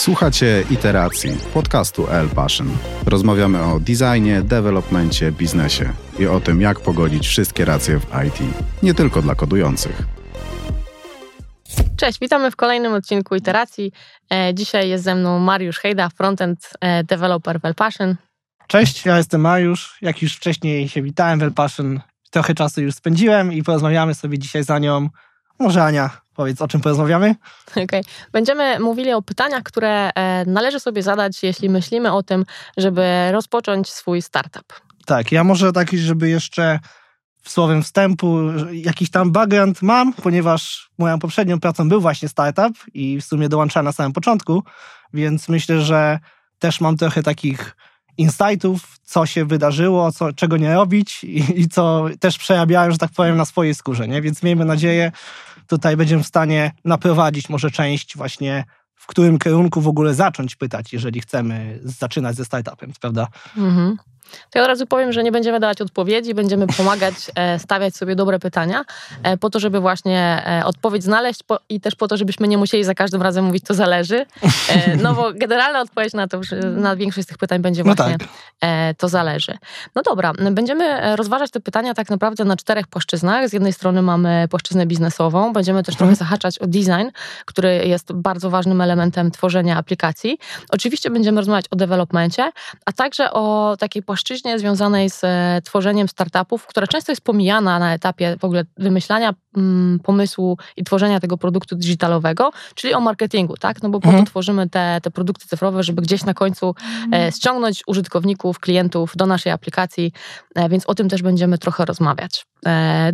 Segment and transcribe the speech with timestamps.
[0.00, 2.68] Słuchacie Iteracji, podcastu L Passion.
[3.06, 8.38] Rozmawiamy o designie, developmencie, biznesie i o tym, jak pogodzić wszystkie racje w IT.
[8.82, 10.02] Nie tylko dla kodujących.
[11.96, 13.92] Cześć, witamy w kolejnym odcinku Iteracji.
[14.32, 18.16] E, dzisiaj jest ze mną Mariusz Hejda, frontend e, developer w L Passion.
[18.66, 19.98] Cześć, ja jestem Mariusz.
[20.02, 24.38] Jak już wcześniej się witałem w El Passion, trochę czasu już spędziłem i porozmawiamy sobie
[24.38, 25.08] dzisiaj za nią.
[25.58, 27.34] Może Ania, powiedz o czym porozmawiamy?
[27.84, 28.00] Okay.
[28.32, 32.44] Będziemy mówili o pytaniach, które e, należy sobie zadać, jeśli myślimy o tym,
[32.76, 34.72] żeby rozpocząć swój startup.
[35.06, 36.78] Tak, ja może taki, żeby jeszcze
[37.44, 38.38] słowem wstępu
[38.72, 43.84] jakiś tam background mam, ponieważ moją poprzednią pracą był właśnie startup i w sumie dołączałem
[43.84, 44.62] na samym początku,
[45.14, 46.18] więc myślę, że
[46.58, 47.76] też mam trochę takich
[48.18, 53.10] insightów, co się wydarzyło, co, czego nie robić i, i co też przerabiałem, że tak
[53.16, 54.22] powiem, na swojej skórze, nie?
[54.22, 55.12] Więc miejmy nadzieję,
[55.70, 60.92] tutaj będziemy w stanie naprowadzić może część właśnie w którym kierunku w ogóle zacząć pytać,
[60.92, 63.26] jeżeli chcemy zaczynać ze startupem, prawda?
[63.56, 63.96] Mhm.
[64.50, 68.16] To ja od razu powiem, że nie będziemy dawać odpowiedzi, będziemy pomagać e, stawiać sobie
[68.16, 68.84] dobre pytania,
[69.22, 72.84] e, po to, żeby właśnie e, odpowiedź znaleźć i też po to, żebyśmy nie musieli
[72.84, 74.26] za każdym razem mówić, to zależy.
[75.02, 76.40] No bo generalna odpowiedź na to,
[76.76, 78.26] na większość z tych pytań będzie no właśnie no
[78.60, 78.96] tak.
[78.96, 79.58] to zależy.
[79.94, 83.48] No dobra, będziemy rozważać te pytania tak naprawdę na czterech płaszczyznach.
[83.48, 86.16] Z jednej strony mamy płaszczyznę biznesową, będziemy też trochę mhm.
[86.16, 87.08] zahaczać o design,
[87.44, 90.38] który jest bardzo ważnym elementem tworzenia aplikacji.
[90.70, 92.52] Oczywiście będziemy rozmawiać o developmencie,
[92.86, 97.78] a także o takiej płaszczyźnie płaszczyźnie związanej z e, tworzeniem startupów, która często jest pomijana
[97.78, 103.56] na etapie w ogóle wymyślania mm, pomysłu i tworzenia tego produktu digitalowego, czyli o marketingu,
[103.56, 103.82] tak?
[103.82, 104.24] No bo po mhm.
[104.24, 107.32] to tworzymy te, te produkty cyfrowe, żeby gdzieś na końcu e, mhm.
[107.32, 110.12] ściągnąć użytkowników, klientów do naszej aplikacji,
[110.54, 112.46] e, więc o tym też będziemy trochę rozmawiać.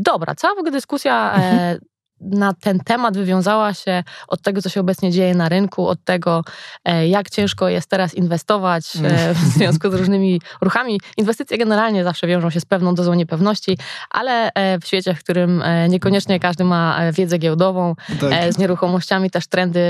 [0.00, 1.78] dobra, cała w ogóle dyskusja mhm
[2.20, 6.44] na ten temat wywiązała się od tego, co się obecnie dzieje na rynku, od tego,
[6.84, 11.00] e, jak ciężko jest teraz inwestować e, w związku z różnymi ruchami.
[11.16, 13.78] Inwestycje generalnie zawsze wiążą się z pewną dozą niepewności,
[14.10, 18.54] ale e, w świecie, w którym niekoniecznie każdy ma wiedzę giełdową, tak.
[18.54, 19.80] z nieruchomościami też trendy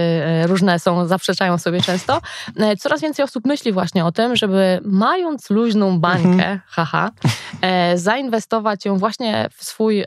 [0.44, 2.20] różne są, zaprzeczają sobie często.
[2.78, 6.60] Coraz więcej osób myśli właśnie o tym, żeby mając luźną bańkę, mhm.
[6.66, 7.10] haha,
[7.94, 10.04] zainwestować ją właśnie w swój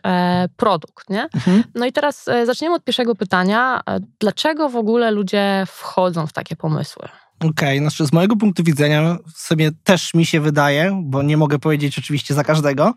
[0.57, 1.24] produkt, nie?
[1.36, 1.63] Mhm.
[1.75, 3.81] No i teraz teraz e, zaczniemy od pierwszego pytania.
[3.90, 7.08] E, dlaczego w ogóle ludzie wchodzą w takie pomysły?
[7.40, 11.59] Okej, okay, znaczy z mojego punktu widzenia sobie też mi się wydaje, bo nie mogę
[11.59, 12.94] powiedzieć oczywiście za każdego,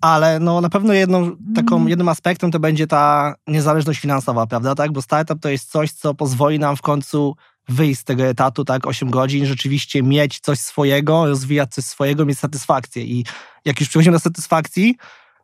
[0.00, 1.88] ale no na pewno jedną, taką, mm.
[1.88, 4.74] jednym aspektem to będzie ta niezależność finansowa, prawda?
[4.74, 4.92] Tak?
[4.92, 7.36] Bo startup to jest coś, co pozwoli nam w końcu
[7.68, 12.38] wyjść z tego etatu, tak, 8 godzin, rzeczywiście mieć coś swojego, rozwijać coś swojego, mieć
[12.38, 13.04] satysfakcję.
[13.04, 13.24] I
[13.64, 14.96] jak już przechodzimy do satysfakcji,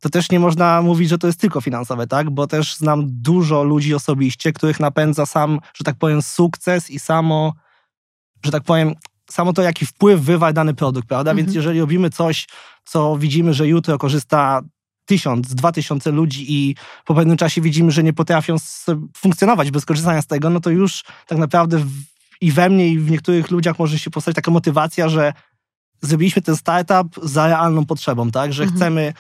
[0.02, 2.30] to też nie można mówić, że to jest tylko finansowe, tak?
[2.30, 7.54] Bo też znam dużo ludzi osobiście, których napędza sam, że tak powiem, sukces i samo,
[8.44, 8.94] że tak powiem,
[9.30, 11.30] samo to, jaki wpływ wywarł dany produkt, prawda?
[11.30, 11.46] Mhm.
[11.46, 12.46] Więc jeżeli robimy coś,
[12.84, 14.62] co widzimy, że jutro korzysta
[15.04, 18.56] tysiąc, dwa tysiące ludzi i po pewnym czasie widzimy, że nie potrafią
[19.16, 21.90] funkcjonować bez korzystania z tego, no to już tak naprawdę w,
[22.40, 25.32] i we mnie, i w niektórych ludziach może się powstać taka motywacja, że
[26.00, 28.52] zrobiliśmy ten startup za realną potrzebą, tak?
[28.52, 28.78] Że mhm.
[28.78, 29.12] chcemy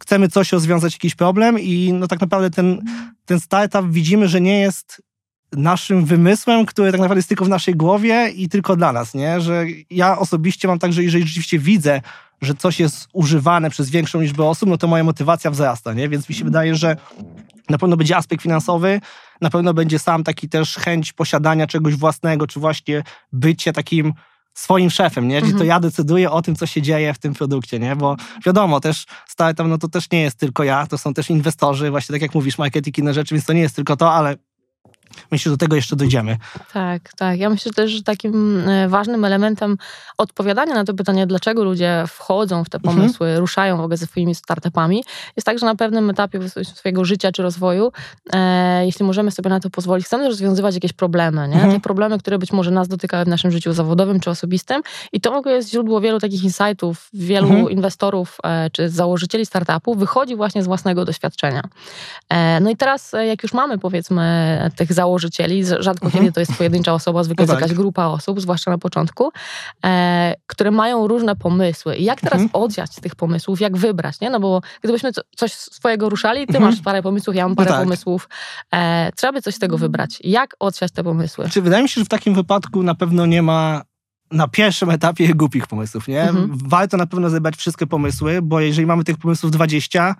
[0.00, 2.82] chcemy coś rozwiązać, jakiś problem i no tak naprawdę ten,
[3.24, 5.02] ten startup widzimy, że nie jest
[5.52, 9.40] naszym wymysłem, który tak naprawdę jest tylko w naszej głowie i tylko dla nas, nie?
[9.40, 12.00] Że ja osobiście mam tak, że jeżeli rzeczywiście widzę,
[12.42, 16.08] że coś jest używane przez większą liczbę osób, no to moja motywacja wzrasta, nie?
[16.08, 16.96] Więc mi się wydaje, że
[17.70, 19.00] na pewno będzie aspekt finansowy,
[19.40, 23.02] na pewno będzie sam taki też chęć posiadania czegoś własnego, czy właśnie
[23.32, 24.12] bycie takim
[24.56, 25.40] swoim szefem, nie?
[25.40, 25.68] Czyli to mhm.
[25.68, 27.96] ja decyduję o tym, co się dzieje w tym produkcie, nie?
[27.96, 31.90] Bo wiadomo, też startup, no to też nie jest tylko ja, to są też inwestorzy,
[31.90, 34.36] właśnie tak jak mówisz, marketing, inne rzeczy, więc to nie jest tylko to, ale
[35.30, 36.36] Myślę, że do tego jeszcze dojdziemy.
[36.72, 37.38] Tak, tak.
[37.38, 39.76] Ja myślę też, że takim e, ważnym elementem
[40.18, 42.96] odpowiadania na to pytanie, dlaczego ludzie wchodzą w te mhm.
[42.96, 43.40] pomysły, mhm.
[43.40, 45.04] ruszają w ogóle ze swoimi startupami,
[45.36, 47.92] jest tak, że na pewnym etapie swojego życia czy rozwoju,
[48.32, 51.54] e, jeśli możemy sobie na to pozwolić, chcemy rozwiązywać jakieś problemy, nie?
[51.54, 51.72] Mhm.
[51.72, 54.82] Te problemy, które być może nas dotykały w naszym życiu zawodowym czy osobistym
[55.12, 57.70] i to mogło jest źródło wielu takich insightów, wielu mhm.
[57.70, 61.62] inwestorów e, czy założycieli startupów wychodzi właśnie z własnego doświadczenia.
[62.28, 64.26] E, no i teraz, e, jak już mamy powiedzmy
[64.76, 65.05] tych założycieli,
[65.80, 66.12] rzadko mhm.
[66.12, 67.62] kiedy to jest pojedyncza osoba, zwykle no tak.
[67.62, 69.30] jakaś grupa osób, zwłaszcza na początku,
[69.84, 71.96] e, które mają różne pomysły.
[71.96, 72.62] I jak teraz mhm.
[72.64, 74.30] odsiać tych pomysłów, jak wybrać, nie?
[74.30, 76.64] No bo gdybyśmy coś swojego ruszali, ty mhm.
[76.64, 77.84] masz parę pomysłów, ja mam parę no tak.
[77.84, 78.28] pomysłów,
[78.74, 80.18] e, trzeba by coś z tego wybrać.
[80.24, 81.48] Jak odsiać te pomysły?
[81.50, 83.82] Czy wydaje mi się, że w takim wypadku na pewno nie ma
[84.30, 86.22] na pierwszym etapie głupich pomysłów, nie?
[86.22, 86.58] Mhm.
[86.64, 90.14] Warto na pewno zebrać wszystkie pomysły, bo jeżeli mamy tych pomysłów 20,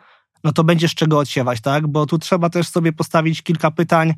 [0.44, 1.86] no to będzie z czego odsiewać, tak?
[1.86, 4.14] Bo tu trzeba też sobie postawić kilka pytań,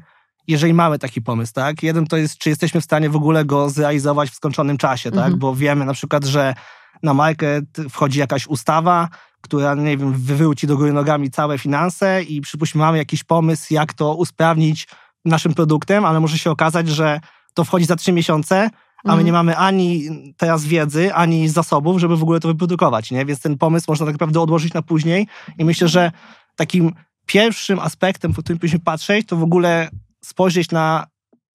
[0.49, 1.83] jeżeli mamy taki pomysł, tak?
[1.83, 5.19] Jeden to jest, czy jesteśmy w stanie w ogóle go zrealizować w skończonym czasie, tak?
[5.19, 5.39] Mhm.
[5.39, 6.55] Bo wiemy na przykład, że
[7.03, 9.09] na market wchodzi jakaś ustawa,
[9.41, 13.93] która, nie wiem, wywróci do góry nogami całe finanse i przypuśćmy, mamy jakiś pomysł, jak
[13.93, 14.89] to usprawnić
[15.25, 17.21] naszym produktem, ale może się okazać, że
[17.55, 18.71] to wchodzi za trzy miesiące,
[19.05, 19.27] a my Mhm.
[19.27, 23.25] nie mamy ani teraz wiedzy, ani zasobów, żeby w ogóle to wyprodukować, nie?
[23.25, 25.27] Więc ten pomysł można tak naprawdę odłożyć na później
[25.59, 26.13] i myślę, że
[26.57, 26.93] takim
[27.27, 29.89] pierwszym aspektem, po którym powinniśmy patrzeć, to w ogóle
[30.29, 31.07] spojrzeć na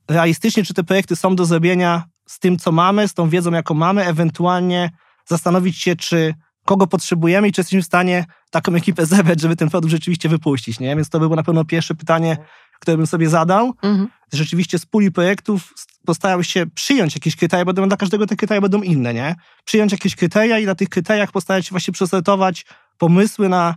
[0.09, 3.73] realistycznie, czy te projekty są do zrobienia z tym, co mamy, z tą wiedzą, jaką
[3.73, 4.89] mamy, ewentualnie
[5.25, 6.33] zastanowić się, czy
[6.65, 10.79] kogo potrzebujemy i czy jesteśmy w stanie taką ekipę zebrać, żeby ten produkt rzeczywiście wypuścić,
[10.79, 10.95] nie?
[10.95, 12.37] Więc to by było na pewno pierwsze pytanie,
[12.79, 13.73] które bym sobie zadał.
[13.83, 14.07] Mhm.
[14.33, 15.73] Rzeczywiście z puli projektów
[16.05, 19.35] postarał się przyjąć jakieś kryteria, bo dla każdego te kryteria będą inne, nie?
[19.65, 22.65] Przyjąć jakieś kryteria i na tych kryteriach postarać się właśnie przesortować
[22.97, 23.75] pomysły na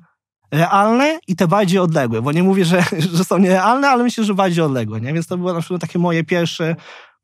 [0.50, 2.84] realne i te bardziej odległe, bo nie mówię, że,
[3.16, 5.12] że są nierealne, ale myślę, że bardziej odległe, nie?
[5.12, 6.76] Więc to było na przykład takie moje pierwsze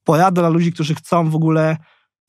[0.04, 1.76] porady dla ludzi, którzy chcą w ogóle,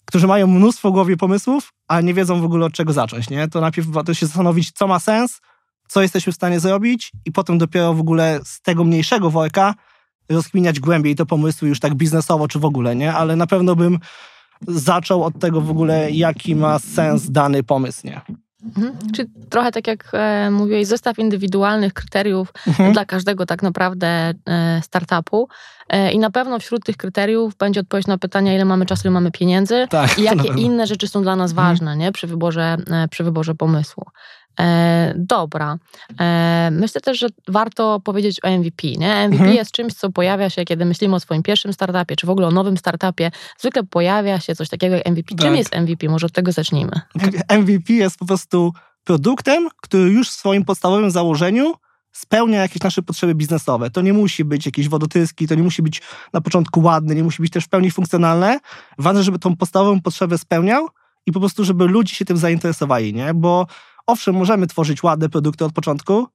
[0.06, 3.48] którzy mają mnóstwo w głowie pomysłów, ale nie wiedzą w ogóle od czego zacząć, nie?
[3.48, 5.42] To najpierw warto się zastanowić, co ma sens,
[5.88, 9.74] co jesteśmy w stanie zrobić i potem dopiero w ogóle z tego mniejszego worka
[10.30, 13.14] rozkminiać głębiej te pomysły już tak biznesowo czy w ogóle, nie?
[13.14, 14.00] Ale na pewno bym
[14.68, 18.22] zaczął od tego w ogóle, jaki ma sens dany pomysł, nie?
[18.66, 18.94] Mhm.
[19.16, 22.94] Czy trochę tak jak e, mówiłeś, zestaw indywidualnych kryteriów Mhm.
[22.94, 25.48] dla każdego tak naprawdę e, startupu
[25.90, 29.12] e, i na pewno wśród tych kryteriów będzie odpowiedź na pytania, ile mamy czasu, ile
[29.12, 31.68] mamy pieniędzy Tak, i jakie inne rzeczy są dla nas Mhm.
[31.68, 32.12] ważne nie?
[32.12, 34.04] Przy, wyborze, e, przy wyborze pomysłu.
[34.60, 35.78] E, dobra.
[36.20, 38.88] E, myślę też, że warto powiedzieć o MVP.
[38.88, 39.28] Nie?
[39.28, 39.54] MVP Mhm.
[39.54, 42.52] jest czymś, co pojawia się, kiedy myślimy o swoim pierwszym startupie, czy w ogóle o
[42.52, 43.32] nowym startupie.
[43.60, 45.30] Zwykle pojawia się coś takiego jak MVP.
[45.36, 45.58] Czym Tak.
[45.58, 46.10] jest MVP?
[46.10, 47.02] Może od tego zacznijmy.
[47.60, 48.74] MVP jest po prostu
[49.04, 51.74] produktem, który już w swoim podstawowym założeniu
[52.12, 53.90] spełnia jakieś nasze potrzeby biznesowe.
[53.90, 56.02] To nie musi być jakiś wodotryski, to nie musi być
[56.34, 58.60] na początku ładny, nie musi być też w pełni funkcjonalne.
[58.98, 60.88] Ważne, żeby tą podstawową potrzebę spełniał
[61.26, 63.34] i po prostu, żeby ludzie się tym zainteresowali, nie?
[63.34, 63.68] Bo
[64.08, 66.28] owszem, możemy tworzyć ładne produkty od początku,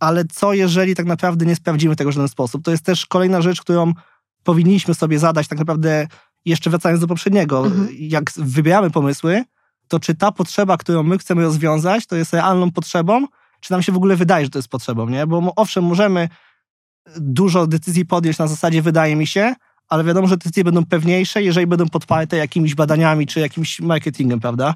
[0.00, 2.64] ale co jeżeli tak naprawdę nie sprawdzimy tego w żaden sposób?
[2.64, 3.92] To jest też kolejna rzecz, którą
[4.44, 6.06] powinniśmy sobie zadać tak naprawdę,
[6.44, 7.88] jeszcze wracając do poprzedniego, Mhm.
[7.98, 9.44] jak wybieramy pomysły,
[9.88, 13.26] to czy ta potrzeba, którą my chcemy rozwiązać, to jest realną potrzebą,
[13.60, 15.26] czy nam się w ogóle wydaje, że to jest potrzebą, nie?
[15.26, 16.28] Bo owszem, możemy
[17.16, 19.54] dużo decyzji podjąć na zasadzie wydaje mi się,
[19.88, 24.74] ale wiadomo, że decyzje będą pewniejsze, jeżeli będą podparte jakimiś badaniami czy jakimś marketingiem, prawda?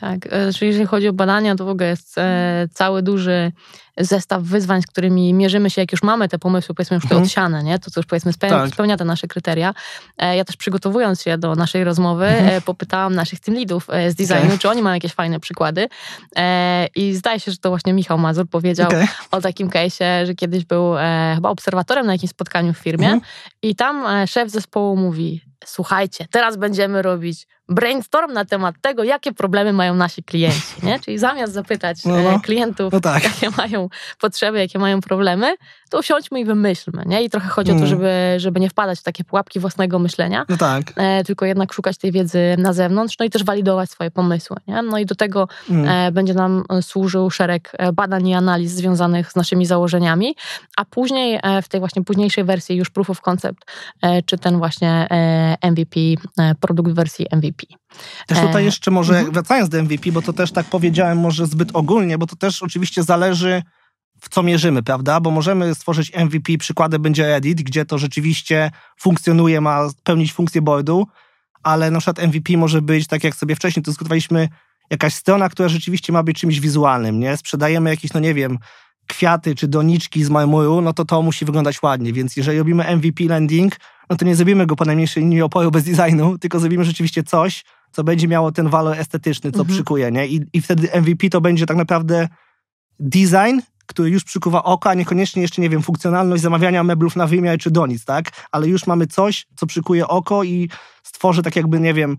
[0.00, 3.52] Tak, e, jeżeli chodzi o badania, to w ogóle jest e, cały duży
[3.98, 7.22] zestaw wyzwań, z którymi mierzymy się, jak już mamy te pomysły, powiedzmy już te Mhm.
[7.22, 7.78] odsiane, nie?
[7.78, 8.70] to co już powiedzmy spełnia, Tak.
[8.70, 9.74] spełnia te nasze kryteria.
[10.18, 12.48] E, ja też przygotowując się do naszej rozmowy, Mhm.
[12.56, 14.58] e, popytałam naszych team leadów z designu, Okej.
[14.58, 15.88] czy oni mają jakieś fajne przykłady
[16.96, 19.06] i zdaje się, że to właśnie Michał Mazur powiedział Okej.
[19.30, 20.94] o takim case'ie, że kiedyś był
[21.34, 23.20] chyba obserwatorem na jakimś spotkaniu w firmie Mhm.
[23.62, 29.72] i tam szef zespołu mówi, słuchajcie, teraz będziemy robić brainstorm na temat tego, jakie problemy
[29.72, 31.00] mają nasi klienci, nie?
[31.00, 32.40] Czyli zamiast zapytać No, e, no.
[32.40, 33.24] klientów, No tak.
[33.24, 33.88] jakie mają
[34.20, 35.54] potrzeby, jakie mają problemy,
[35.90, 37.22] to usiądźmy i wymyślmy, nie?
[37.22, 37.88] I trochę chodzi o to, Mm.
[37.90, 40.92] żeby, żeby nie wpadać w takie pułapki własnego myślenia, No tak.
[40.96, 44.82] e, tylko jednak szukać tej wiedzy na zewnątrz, no i też walidować swoje pomysły, nie?
[44.82, 45.88] No i do tego Mm.
[45.88, 50.34] e, będzie nam służył szereg e, badań i analiz związanych z naszymi założeniami,
[50.76, 53.64] a później e, w tej właśnie późniejszej wersji już proof of concept,
[54.02, 55.06] e, czy ten właśnie
[55.62, 56.00] MVP,
[56.60, 57.59] produkt w wersji MVP.
[58.26, 59.32] Też tutaj E, jeszcze może, mhm.
[59.32, 63.02] wracając do MVP, bo to też tak powiedziałem może zbyt ogólnie, bo to też oczywiście
[63.02, 63.62] zależy
[64.20, 65.20] w co mierzymy, prawda?
[65.20, 71.06] Bo możemy stworzyć MVP, przykładem będzie Reddit, gdzie to rzeczywiście funkcjonuje, ma pełnić funkcję boardu,
[71.62, 74.48] ale na przykład MVP może być, tak jak sobie wcześniej to dyskutowaliśmy,
[74.90, 77.36] jakaś strona, która rzeczywiście ma być czymś wizualnym, nie?
[77.36, 78.58] Sprzedajemy jakieś, no nie wiem,
[79.06, 83.24] kwiaty czy doniczki z marmuru, no to to musi wyglądać ładnie, więc jeżeli robimy MVP
[83.24, 83.76] landing,
[84.10, 88.04] no to nie zrobimy go po najmniejszej oporu bez designu, tylko zrobimy rzeczywiście coś, co
[88.04, 89.74] będzie miało ten walor estetyczny, co Mhm.
[89.74, 90.26] przykuje, nie?
[90.26, 92.28] I, I wtedy MVP to będzie tak naprawdę
[93.00, 97.58] design, który już przykuwa oko, a niekoniecznie jeszcze, nie wiem, funkcjonalność zamawiania meblów na wymiar
[97.58, 98.30] czy donic, tak?
[98.52, 100.68] Ale już mamy coś, co przykuje oko i
[101.02, 102.16] stworzy tak jakby, nie wiem,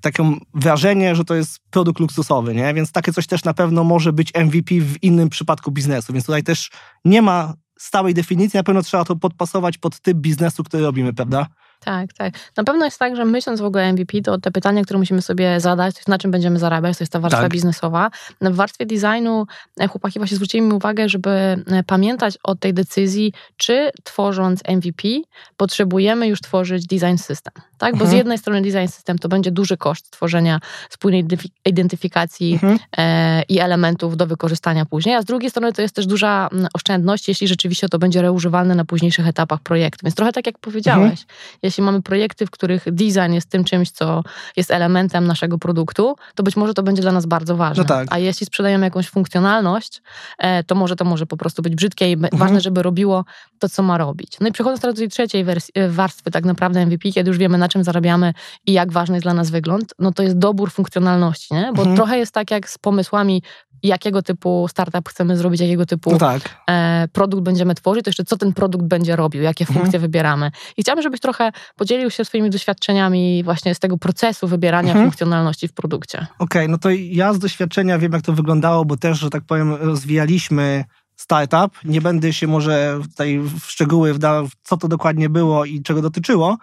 [0.00, 2.74] takie wrażenie, że to jest produkt luksusowy, nie?
[2.74, 6.42] Więc takie coś też na pewno może być MVP w innym przypadku biznesu, więc tutaj
[6.42, 6.70] też
[7.04, 11.46] nie ma stałej definicji, na pewno trzeba to podpasować pod typ biznesu, który robimy, prawda?
[11.84, 12.34] Tak, tak.
[12.56, 15.60] Na pewno jest tak, że myśląc w ogóle MVP, to te pytania, które musimy sobie
[15.60, 17.52] zadać, to jest na czym będziemy zarabiać, to jest ta warstwa Tak.
[17.52, 18.10] biznesowa.
[18.40, 19.46] W warstwie designu
[19.80, 25.08] e, chłopaki właśnie zwrócili mi uwagę, żeby e, pamiętać o tej decyzji, czy tworząc MVP
[25.56, 27.52] potrzebujemy już tworzyć design system.
[27.78, 27.92] Tak?
[27.92, 28.18] Bo z Mhm.
[28.18, 30.60] jednej strony design system to będzie duży koszt tworzenia
[30.90, 32.78] spójnej identyfi- identyfikacji Mhm.
[32.96, 36.66] e, i elementów do wykorzystania później, a z drugiej strony to jest też duża mm,
[36.74, 39.98] oszczędność, jeśli rzeczywiście to będzie reużywalne na późniejszych etapach projektu.
[40.04, 41.26] Więc trochę tak jak powiedziałeś, Mhm.
[41.72, 44.22] Jeśli mamy projekty, w których design jest tym czymś, co
[44.56, 47.82] jest elementem naszego produktu, to być może to będzie dla nas bardzo ważne.
[47.82, 48.08] No tak.
[48.10, 50.02] A jeśli sprzedajemy jakąś funkcjonalność,
[50.38, 52.30] e, to może to może po prostu być brzydkie i Mhm.
[52.38, 53.24] ważne, żeby robiło
[53.58, 54.36] to, co ma robić.
[54.40, 57.38] No i przechodząc teraz do tej trzeciej wersji, e, warstwy tak naprawdę MVP, kiedy już
[57.38, 58.34] wiemy, na czym zarabiamy
[58.66, 61.70] i jak ważny jest dla nas wygląd, no to jest dobór funkcjonalności, nie?
[61.74, 61.96] Bo Mhm.
[61.96, 63.42] trochę jest tak jak z pomysłami,
[63.82, 66.42] jakiego typu startup chcemy zrobić, jakiego typu No tak.
[66.70, 69.78] e, produkt będziemy tworzyć, to jeszcze co ten produkt będzie robił, jakie Mhm.
[69.80, 70.50] funkcje wybieramy.
[70.76, 75.06] I chciałabym, żebyś trochę podzielił się swoimi doświadczeniami właśnie z tego procesu wybierania Mhm.
[75.06, 76.26] funkcjonalności w produkcie.
[76.38, 79.74] Okej, no to ja z doświadczenia wiem, jak to wyglądało, bo też, że tak powiem,
[79.74, 80.84] rozwijaliśmy
[81.16, 81.72] startup.
[81.84, 86.56] Nie będę się może tutaj w szczegóły wdał, co to dokładnie było i czego dotyczyło,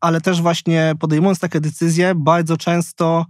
[0.00, 3.26] ale też właśnie podejmując takie decyzje, bardzo często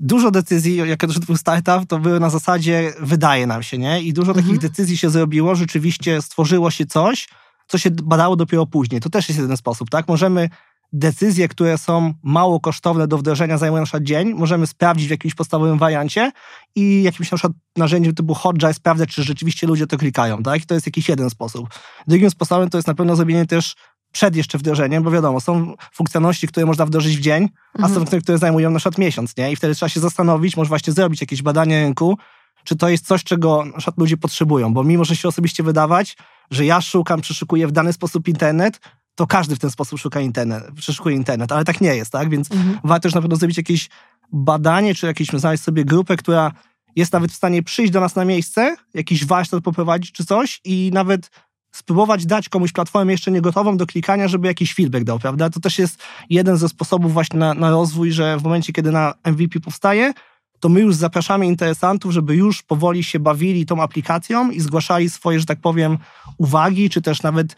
[0.00, 4.02] dużo decyzji, jak to był startup, to były na zasadzie wydaje nam się, nie?
[4.02, 4.46] I dużo Mhm.
[4.46, 7.28] takich decyzji się zrobiło, rzeczywiście stworzyło się coś,
[7.68, 9.00] co się badało dopiero później.
[9.00, 10.08] To też jest jeden sposób, tak?
[10.08, 10.48] Możemy
[10.92, 15.34] decyzje, które są mało kosztowne do wdrożenia, zajmują na przykład dzień, możemy sprawdzić w jakimś
[15.34, 16.32] podstawowym wariancie
[16.74, 20.62] i jakimś na przykład narzędziem typu Hotjar sprawdzać, czy rzeczywiście ludzie to klikają, tak?
[20.62, 21.68] I to jest jakiś jeden sposób.
[22.06, 23.74] Drugim sposobem to jest na pewno zrobienie też
[24.14, 27.94] przed jeszcze wdrożeniem, bo wiadomo, są funkcjonalności, które można wdrożyć w dzień, a są Mhm.
[27.94, 29.52] funkcje, które zajmują na przykład miesiąc, nie?
[29.52, 32.18] I wtedy trzeba się zastanowić, może właśnie zrobić jakieś badanie rynku,
[32.64, 36.16] czy to jest coś, czego na przykład ludzie potrzebują, bo mimo, że się osobiście wydawać,
[36.50, 38.80] że ja szukam, przeszukuję w dany sposób internet,
[39.14, 42.28] to każdy w ten sposób szuka internet, przeszukuje internet, ale tak nie jest, tak?
[42.30, 42.78] Więc Mhm.
[42.84, 43.88] warto też na pewno zrobić jakieś
[44.32, 46.52] badanie, czy jakieś, znaleźć sobie grupę, która
[46.96, 50.90] jest nawet w stanie przyjść do nas na miejsce, jakiś warsztat poprowadzić czy coś i
[50.94, 51.30] nawet
[51.74, 55.50] spróbować dać komuś platformę jeszcze niegotową do klikania, żeby jakiś feedback dał, prawda?
[55.50, 59.14] To też jest jeden ze sposobów właśnie na, na rozwój, że w momencie, kiedy na
[59.24, 60.12] MVP powstaje,
[60.60, 65.40] to my już zapraszamy interesantów, żeby już powoli się bawili tą aplikacją i zgłaszali swoje,
[65.40, 65.98] że tak powiem,
[66.38, 67.56] uwagi, czy też nawet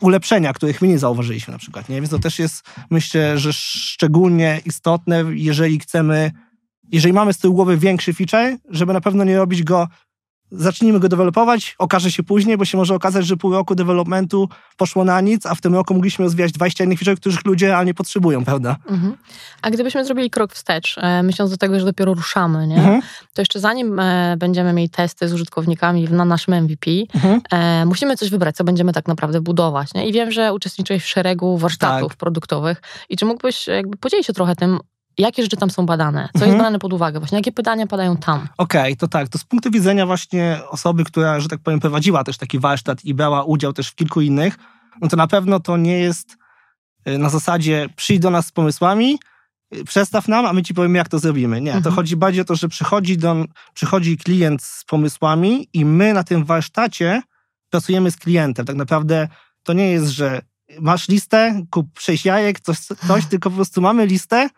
[0.00, 1.96] ulepszenia, których my nie zauważyliśmy na przykład, nie?
[1.96, 6.30] Więc to też jest, myślę, że szczególnie istotne, jeżeli chcemy,
[6.92, 9.88] jeżeli mamy z tyłu głowy większy feature, żeby na pewno nie robić go
[10.52, 15.04] zacznijmy go dewelopować, okaże się później, bo się może okazać, że pół roku developmentu poszło
[15.04, 18.44] na nic, a w tym roku mogliśmy rozwijać 20 innych feature, których ludzie realnie potrzebują,
[18.44, 18.76] prawda?
[18.88, 19.16] Mhm.
[19.62, 22.76] A gdybyśmy zrobili krok wstecz, e, myśląc do tego, że dopiero ruszamy, nie?
[22.76, 23.00] Mhm.
[23.34, 27.40] to jeszcze zanim e, będziemy mieli testy z użytkownikami na naszym MVP, Mhm.
[27.52, 29.94] e, musimy coś wybrać, co będziemy tak naprawdę budować.
[29.94, 30.08] Nie?
[30.08, 32.18] I wiem, że uczestniczyłeś w szeregu warsztatów Tak.
[32.18, 32.82] produktowych.
[33.08, 34.78] I czy mógłbyś jakby podzielić się trochę tym,
[35.18, 36.22] jakie rzeczy tam są badane?
[36.32, 36.50] Co Mhm.
[36.50, 37.18] jest brane pod uwagę?
[37.18, 38.48] Właśnie jakie pytania padają tam?
[38.58, 39.28] Okej, to tak.
[39.28, 43.14] To z punktu widzenia właśnie osoby, która, że tak powiem, prowadziła też taki warsztat i
[43.14, 44.56] brała udział też w kilku innych,
[45.00, 46.36] no to na pewno to nie jest
[47.08, 49.18] y, na zasadzie przyjdź do nas z pomysłami,
[49.76, 51.60] y, przestaw nam, a my ci powiemy, jak to zrobimy.
[51.60, 51.94] Nie, to Mhm.
[51.94, 56.44] chodzi bardziej o to, że przychodzi, do, przychodzi klient z pomysłami i my na tym
[56.44, 57.22] warsztacie
[57.70, 58.66] pracujemy z klientem.
[58.66, 59.28] Tak naprawdę
[59.62, 60.42] to nie jest, że
[60.80, 64.48] masz listę, kup sześć jajek, coś, coś tylko po prostu mamy listę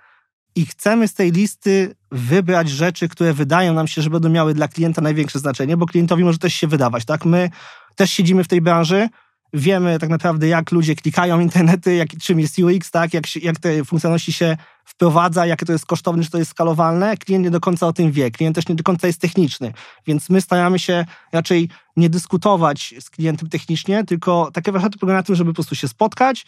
[0.54, 4.68] i chcemy z tej listy wybrać rzeczy, które wydają nam się, że będą miały dla
[4.68, 7.24] klienta największe znaczenie, bo klientowi może też się wydawać, tak?
[7.24, 7.50] My
[7.96, 9.08] też siedzimy w tej branży,
[9.52, 13.14] wiemy tak naprawdę, jak ludzie klikają internety, jak, czym jest UX, tak?
[13.14, 17.16] Jak, jak te funkcjonalności się wprowadza, jakie to jest kosztowne, czy to jest skalowalne.
[17.16, 19.72] Klient nie do końca o tym wie, klient też nie do końca jest techniczny,
[20.06, 25.22] więc my staramy się raczej nie dyskutować z klientem technicznie, tylko takie warsztaty polegają na
[25.22, 26.46] tym, żeby po prostu się spotkać,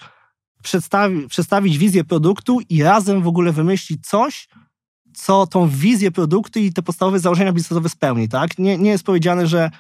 [0.63, 4.49] przedstawi, przedstawić wizję produktu i razem w ogóle wymyślić coś,
[5.15, 8.59] co tą wizję produktu i te podstawowe założenia biznesowe spełni, tak?
[8.59, 9.71] Nie, nie jest powiedziane, że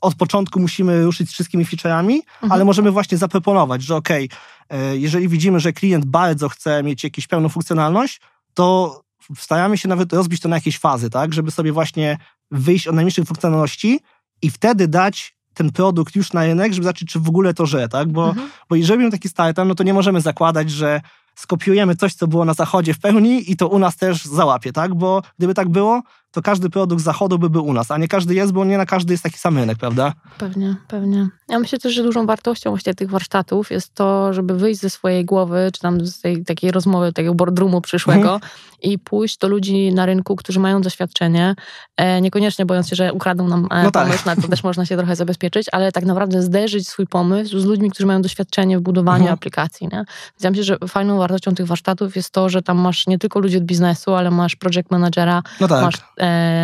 [0.00, 2.52] od początku musimy ruszyć z wszystkimi featureami, Mhm.
[2.52, 4.28] ale możemy właśnie zaproponować, że okej,
[4.70, 8.20] e, jeżeli widzimy, że klient bardzo chce mieć jakąś pełną funkcjonalność,
[8.54, 9.00] to
[9.38, 11.34] staramy się nawet rozbić to na jakieś fazy, tak?
[11.34, 12.18] Żeby sobie właśnie
[12.50, 14.00] wyjść od najmniejszych funkcjonalności
[14.42, 17.88] i wtedy dać ten produkt już na rynek, żeby zobaczyć, czy w ogóle to że,
[17.88, 18.12] tak?
[18.12, 18.50] Bo Mhm.
[18.68, 21.00] bo jeżeli robimy taki startup, no to nie możemy zakładać, że
[21.34, 24.94] skopiujemy coś, co było na zachodzie w pełni i to u nas też załapie, tak?
[24.94, 26.02] Bo gdyby tak było,
[26.32, 28.78] to każdy produkt z zachodu by był u nas, a nie każdy jest, bo nie
[28.78, 30.12] na każdy jest taki sam rynek, prawda?
[30.38, 31.28] Pewnie, pewnie.
[31.48, 35.24] Ja myślę też, że dużą wartością właśnie tych warsztatów jest to, żeby wyjść ze swojej
[35.24, 38.40] głowy, czy tam z tej takiej rozmowy, takiego boardroomu przyszłego mhm.
[38.82, 41.54] i pójść do ludzi na rynku, którzy mają doświadczenie,
[41.96, 44.04] e, niekoniecznie bojąc się, że ukradną nam e, no tak.
[44.06, 47.64] pomysł, na to też można się trochę zabezpieczyć, ale tak naprawdę zderzyć swój pomysł z
[47.64, 49.34] ludźmi, którzy mają doświadczenie w budowaniu mhm.
[49.34, 49.88] aplikacji.
[49.92, 49.98] Nie?
[49.98, 53.40] Więc ja myślę, że fajną wartością tych warsztatów jest to, że tam masz nie tylko
[53.40, 55.82] ludzi od biznesu, ale masz project managera, no tak.
[55.82, 56.21] masz e,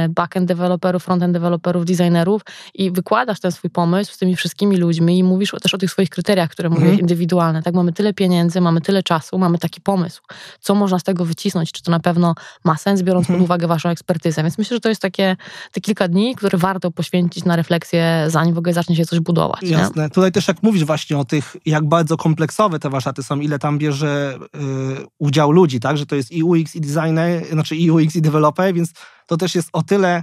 [0.08, 2.42] backend deweloperów, frontend deweloperów, designerów
[2.74, 6.10] i wykładasz ten swój pomysł z tymi wszystkimi ludźmi i mówisz też o tych swoich
[6.10, 6.86] kryteriach, które mhm.
[6.86, 7.62] mówisz, indywidualne.
[7.62, 10.22] Tak, mamy tyle pieniędzy, mamy tyle czasu, mamy taki pomysł.
[10.60, 11.72] Co można z tego wycisnąć?
[11.72, 12.34] Czy to na pewno
[12.64, 13.38] ma sens, biorąc mhm.
[13.38, 14.42] pod uwagę waszą ekspertyzę?
[14.42, 15.36] Więc myślę, że to jest takie
[15.72, 19.62] te kilka dni, które warto poświęcić na refleksję, zanim w ogóle zacznie się coś budować.
[19.62, 20.02] Jasne.
[20.02, 20.10] Nie?
[20.10, 23.78] Tutaj też jak mówisz właśnie o tych, jak bardzo kompleksowe te warsztaty są, ile tam
[23.78, 25.96] bierze y, udział ludzi, tak?
[25.96, 28.92] Że to jest i UX, i designer, znaczy i UX, i developer, więc
[29.28, 30.22] to też jest o tyle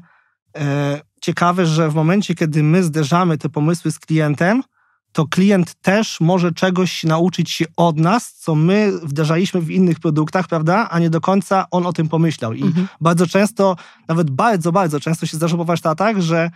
[0.58, 0.62] y,
[1.22, 4.64] ciekawe, że w momencie, kiedy my zderzamy te pomysły z klientem,
[5.12, 10.48] to klient też może czegoś nauczyć się od nas, co my wdrażaliśmy w innych produktach,
[10.48, 10.88] prawda?
[10.90, 12.54] A nie do końca on o tym pomyślał.
[12.54, 12.88] I mhm.
[13.02, 13.76] bardzo często,
[14.08, 16.52] nawet bardzo, bardzo często się zdarza po warsztatach, że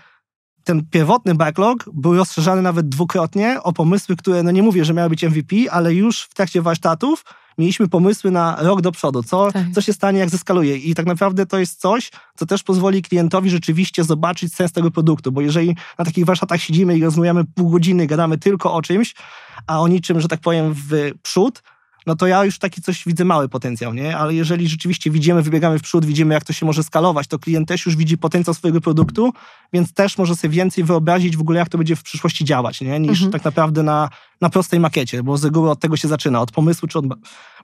[0.64, 5.10] ten pierwotny backlog był rozszerzany nawet dwukrotnie o pomysły, które, no nie mówię, że miały
[5.10, 7.26] być MVP, ale już w trakcie warsztatów
[7.60, 9.64] mieliśmy pomysły na rok do przodu, co, tak.
[9.74, 10.78] co się stanie, jak zeskaluje.
[10.78, 15.32] I tak naprawdę to jest coś, co też pozwoli klientowi rzeczywiście zobaczyć sens tego produktu,
[15.32, 19.16] bo jeżeli na takich warsztatach siedzimy i rozmawiamy pół godziny, gadamy tylko o czymś,
[19.68, 21.64] a o niczym, że tak powiem, w przód,
[22.10, 24.18] no to ja już taki coś widzę mały potencjał, nie?
[24.18, 27.68] Ale jeżeli rzeczywiście widzimy, wybiegamy w przód, widzimy jak to się może skalować, to klient
[27.68, 29.34] też już widzi potencjał swojego produktu,
[29.74, 33.00] więc też może sobie więcej wyobrazić w ogóle, jak to będzie w przyszłości działać, nie?
[33.00, 33.32] Niż mhm.
[33.32, 34.10] tak naprawdę na,
[34.42, 37.06] na prostej makiecie, bo z reguły od tego się zaczyna, od pomysłu czy od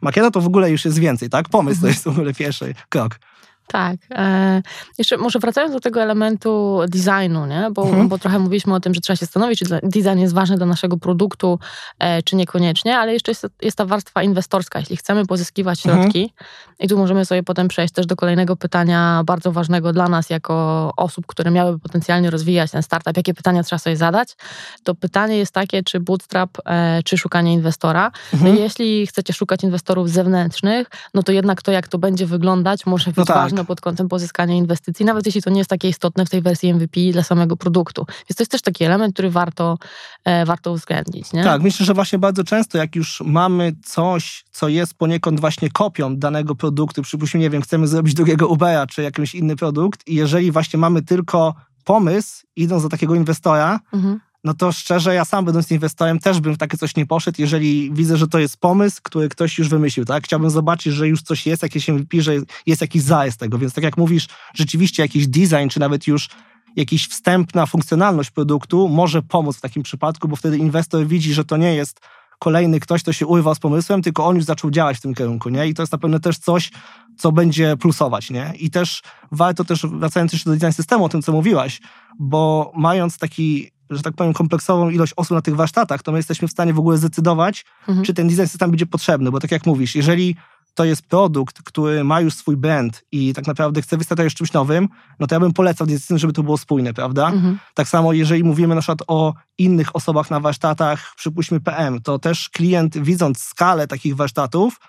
[0.01, 1.49] makieta to w ogóle już jest więcej, tak?
[1.49, 1.81] Pomysł mhm.
[1.81, 3.19] to jest w ogóle pierwszy krok.
[3.67, 3.95] Tak.
[4.11, 4.61] E,
[4.97, 7.67] jeszcze może wracając do tego elementu designu, nie?
[7.71, 8.07] Bo, mhm.
[8.07, 10.97] bo trochę mówiliśmy o tym, że trzeba się zastanowić, czy design jest ważny dla naszego
[10.97, 11.59] produktu,
[11.99, 14.79] e, czy niekoniecznie, ale jeszcze jest, jest ta warstwa inwestorska.
[14.79, 16.03] Jeśli chcemy pozyskiwać mhm.
[16.03, 16.47] środki, mhm.
[16.79, 20.91] i tu możemy sobie potem przejść też do kolejnego pytania, bardzo ważnego dla nas, jako
[20.97, 24.35] osób, które miałyby potencjalnie rozwijać ten startup, jakie pytania trzeba sobie zadać,
[24.83, 28.11] to pytanie jest takie, czy bootstrap, e, czy szukanie inwestora.
[28.33, 28.55] No mhm.
[28.55, 33.05] No jeśli chcecie szukać inwestorów zewnętrznych, no to jednak to, jak to będzie wyglądać, może
[33.05, 33.35] być no tak.
[33.35, 36.41] ważne ważne pod kątem pozyskania inwestycji, nawet jeśli to nie jest takie istotne w tej
[36.41, 38.05] wersji MVP dla samego produktu.
[38.07, 39.77] Więc to jest też taki element, który warto,
[40.25, 41.33] e, warto uwzględnić.
[41.33, 41.43] Nie?
[41.43, 46.15] Tak, myślę, że właśnie bardzo często, jak już mamy coś, co jest poniekąd właśnie kopią
[46.17, 50.51] danego produktu, przypuśćmy, nie wiem, chcemy zrobić drugiego Ubera czy jakiś inny produkt i jeżeli
[50.51, 55.71] właśnie mamy tylko pomysł, idąc do takiego inwestora, mhm no to szczerze, ja sam będąc
[55.71, 59.29] inwestorem też bym w takie coś nie poszedł, jeżeli widzę, że to jest pomysł, który
[59.29, 60.23] ktoś już wymyślił, tak?
[60.23, 62.33] Chciałbym zobaczyć, że już coś jest, jakieś MVP, że
[62.65, 66.29] jest jakiś zajazd tego, więc tak jak mówisz, rzeczywiście jakiś design, czy nawet już
[66.75, 71.57] jakiś wstępna funkcjonalność produktu może pomóc w takim przypadku, bo wtedy inwestor widzi, że to
[71.57, 71.99] nie jest
[72.39, 75.49] kolejny ktoś, kto się urwał z pomysłem, tylko on już zaczął działać w tym kierunku,
[75.49, 75.67] nie?
[75.67, 76.71] I to jest na pewno też coś,
[77.17, 78.53] co będzie plusować, nie?
[78.59, 81.81] I też warto też, wracając jeszcze do design systemu, o tym, co mówiłaś,
[82.19, 86.47] bo mając taki że tak powiem, kompleksową ilość osób na tych warsztatach, to my jesteśmy
[86.47, 88.05] w stanie w ogóle zdecydować, mhm.
[88.05, 90.35] czy ten design system będzie potrzebny, bo tak jak mówisz, jeżeli
[90.73, 94.89] to jest produkt, który ma już swój brand i tak naprawdę chce wystartować czymś nowym,
[95.19, 97.27] no to ja bym polecał design, żeby to było spójne, prawda?
[97.27, 97.59] Mhm.
[97.73, 102.49] Tak samo jeżeli mówimy na przykład o innych osobach na warsztatach, przypuśćmy PM, to też
[102.49, 104.79] klient widząc skalę takich warsztatów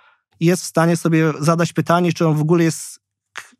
[0.40, 3.00] jest w stanie sobie zadać pytanie, czy on w ogóle jest,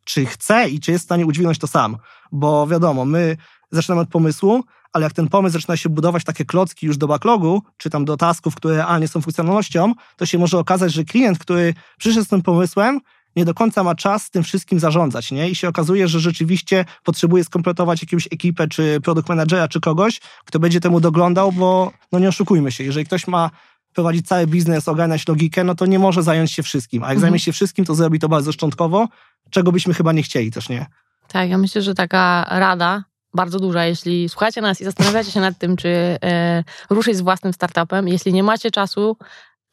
[0.05, 1.97] czy chce i czy jest w stanie udźwignąć to sam.
[2.33, 3.37] Bo wiadomo, my
[3.71, 7.63] zaczynamy od pomysłu, ale jak ten pomysł zaczyna się budować takie klocki już do backlogu,
[7.77, 11.75] czy tam do tasków, które realnie są funkcjonalnością, to się może okazać, że klient, który
[11.99, 13.01] przyszedł z tym pomysłem,
[13.37, 15.51] nie do końca ma czas tym wszystkim zarządzać, nie?
[15.51, 20.59] I się okazuje, że rzeczywiście potrzebuje skompletować jakąś ekipę, czy produkt managera, czy kogoś, kto
[20.59, 23.51] będzie temu doglądał, bo no nie oszukujmy się, jeżeli ktoś ma
[23.95, 27.03] prowadzić cały biznes, ogarniać logikę, no to nie może zająć się wszystkim.
[27.03, 27.21] A jak mhm.
[27.21, 29.09] zajmie się wszystkim, to zrobi to bardzo szczątkowo,
[29.51, 30.87] czego byśmy chyba nie chcieli też, nie?
[31.29, 33.05] Tak, ja myślę, że taka rada
[33.37, 33.85] bardzo duża.
[33.85, 38.33] Jeśli słuchacie nas i zastanawiacie się nad tym, czy e, ruszyć z własnym startupem, jeśli
[38.33, 39.17] nie macie czasu,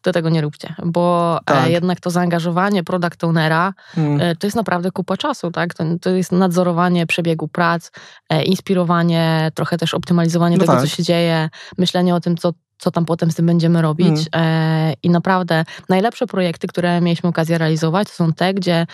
[0.03, 1.69] to tego nie róbcie, bo e, tak.
[1.69, 4.21] jednak to zaangażowanie product ownera hmm.
[4.21, 5.73] e, to jest naprawdę kupa czasu, tak?
[5.73, 7.91] To, to jest nadzorowanie przebiegu prac,
[8.29, 10.81] e, inspirowanie, trochę też optymalizowanie no tego, tak.
[10.81, 14.29] co się dzieje, myślenie o tym, co, co tam potem z tym będziemy robić.
[14.31, 14.93] Hmm.
[15.03, 18.85] I naprawdę najlepsze projekty, które mieliśmy okazję realizować, to są te, gdzie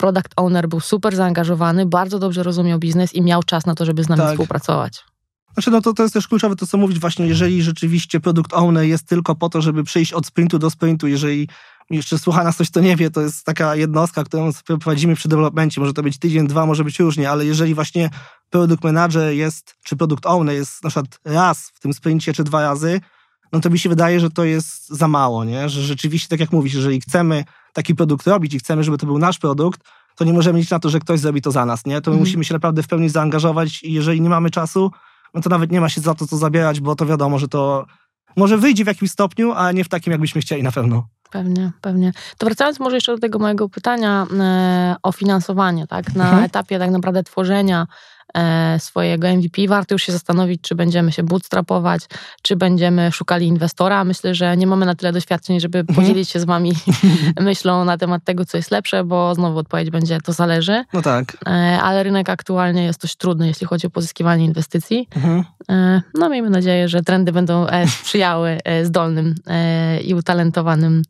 [0.00, 4.04] product owner był super zaangażowany, bardzo dobrze rozumiał biznes i miał czas na to, żeby
[4.04, 4.30] z nami tak.
[4.30, 5.04] współpracować.
[5.54, 8.84] Znaczy, no to, to jest też kluczowe to, co mówić właśnie, jeżeli rzeczywiście produkt owner
[8.84, 11.48] jest tylko po to, żeby przejść od sprintu do sprintu, jeżeli
[11.90, 15.80] jeszcze słucha nas ktoś, to nie wie, to jest taka jednostka, którą prowadzimy przy developmencie.
[15.80, 18.10] Może to być tydzień, dwa, może być różnie, ale jeżeli właśnie
[18.50, 22.62] produkt manager jest, czy produkt owner jest na przykład raz w tym sprincie, czy dwa
[22.62, 23.00] razy,
[23.52, 25.68] no to mi się wydaje, że to jest za mało, nie?
[25.68, 29.18] Że rzeczywiście, tak jak mówisz, jeżeli chcemy taki produkt robić i chcemy, żeby to był
[29.18, 29.80] nasz produkt,
[30.16, 32.00] to nie możemy liczyć na to, że ktoś zrobi to za nas, nie?
[32.00, 32.20] To my mhm.
[32.20, 34.90] musimy się naprawdę w pełni zaangażować i jeżeli nie mamy czasu,
[35.34, 37.86] no to nawet nie ma się za to co zabierać, bo to wiadomo, że to
[38.36, 41.08] może wyjdzie w jakimś stopniu, a nie w takim, jakbyśmy chcieli na pewno.
[41.30, 42.12] Pewnie, pewnie.
[42.38, 46.14] To wracając może jeszcze do tego mojego pytania e, o finansowanie, tak?
[46.14, 46.44] Na mhm.
[46.44, 47.86] etapie tak naprawdę tworzenia
[48.78, 52.02] swojego MVP, warto już się zastanowić, czy będziemy się bootstrapować,
[52.42, 54.04] czy będziemy szukali inwestora.
[54.04, 55.96] Myślę, że nie mamy na tyle doświadczeń, żeby mhm.
[55.96, 56.72] podzielić się z wami
[57.40, 60.84] myślą na temat tego, co jest lepsze, bo znowu odpowiedź będzie, to zależy.
[60.92, 61.36] No tak.
[61.46, 61.50] E,
[61.82, 65.08] ale rynek aktualnie jest dość trudny, jeśli chodzi o pozyskiwanie inwestycji.
[65.16, 65.44] Mhm.
[65.70, 67.66] E, no miejmy nadzieję, że trendy będą
[68.00, 69.34] sprzyjały zdolnym
[70.04, 71.02] i utalentowanym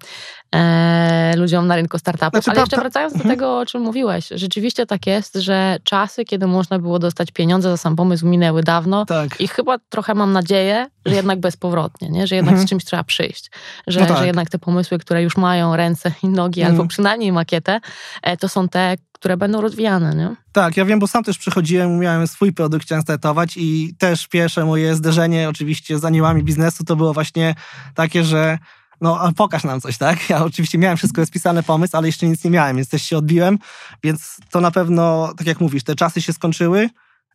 [1.37, 2.31] ludziom na rynku startupów.
[2.33, 3.35] Znaczy, Ale jeszcze wracając do mhm.
[3.35, 7.71] tego, o czym mówiłeś, rzeczywiście tak jest, że czasy, kiedy można było do dostać pieniądze
[7.71, 9.07] za sam pomysł, minęły dawno.
[9.07, 9.41] Tak.
[9.41, 12.27] I chyba trochę mam nadzieję, że jednak bezpowrotnie, nie?
[12.27, 12.67] że jednak mhm.
[12.67, 13.51] z czymś trzeba przyjść.
[13.87, 14.19] Że, no tak.
[14.19, 16.77] że jednak te pomysły, które już mają ręce i nogi, mhm.
[16.77, 17.81] albo przynajmniej makietę,
[18.23, 20.15] e, to są te, które będą rozwijane.
[20.15, 20.37] Nie?
[20.53, 24.65] Tak, ja wiem, bo sam też przychodziłem, miałem swój produkt, chciałem startować i też pierwsze
[24.65, 27.55] moje zderzenie oczywiście z aniołami biznesu to było właśnie
[27.95, 28.59] takie, że
[29.01, 30.31] no pokaż nam coś, tak?
[30.31, 33.59] Ja oczywiście miałem wszystko spisane pomysł, ale jeszcze nic nie miałem, więc też się odbiłem,
[34.03, 36.91] więc to na pewno, tak jak mówisz, te czasy się skończyły,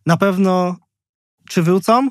[0.06, 0.76] na pewno
[1.50, 2.10] czy wrócą?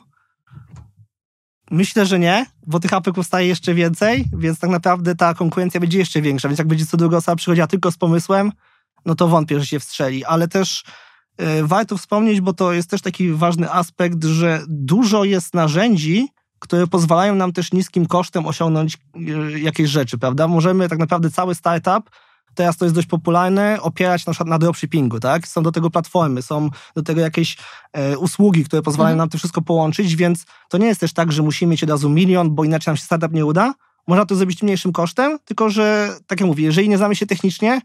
[1.70, 5.98] Myślę, że nie, bo tych apek powstaje jeszcze więcej, więc tak naprawdę ta konkurencja będzie
[5.98, 8.52] jeszcze większa, więc jak będzie co druga osoba przychodziła tylko z pomysłem,
[9.06, 10.84] no to wątpię, że się wstrzeli, ale też
[11.38, 16.28] yy, warto wspomnieć, bo to jest też taki ważny aspekt, że dużo jest narzędzi,
[16.64, 19.20] które pozwalają nam też niskim kosztem osiągnąć e,
[19.58, 20.48] jakieś rzeczy, prawda?
[20.48, 22.10] Możemy tak naprawdę cały startup,
[22.54, 25.48] teraz to jest dość popularne, opierać na przykład na dropshippingu, tak?
[25.48, 27.56] Są do tego platformy, są do tego jakieś
[27.92, 29.18] e, usługi, które pozwalają mhm.
[29.18, 32.10] nam to wszystko połączyć, więc to nie jest też tak, że musimy mieć od razu
[32.10, 33.74] milion, bo inaczej nam się startup nie uda.
[34.06, 37.80] Można to zrobić mniejszym kosztem, tylko że, tak jak mówię, jeżeli nie znamy się technicznie,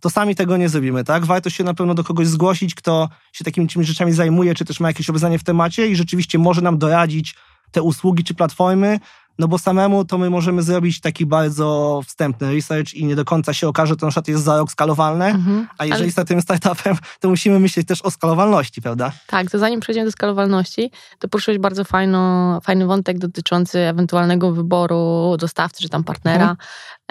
[0.00, 1.24] to sami tego nie zrobimy, tak?
[1.24, 4.88] Warto się na pewno do kogoś zgłosić, kto się takimi rzeczami zajmuje, czy też ma
[4.88, 7.34] jakieś obecnie w temacie i rzeczywiście może nam doradzić,
[7.70, 9.00] te usługi czy platformy,
[9.40, 13.54] no bo samemu to my możemy zrobić taki bardzo wstępny research i nie do końca
[13.54, 16.24] się okaże, to na przykład jest za rok skalowalne, mhm, a jeżeli ale...
[16.24, 19.12] tym startupem, to musimy myśleć też o skalowalności, prawda?
[19.26, 25.36] Tak, to zanim przejdziemy do skalowalności, to poruszyłeś bardzo fajno, fajny wątek dotyczący ewentualnego wyboru
[25.38, 26.56] dostawcy czy tam partnera.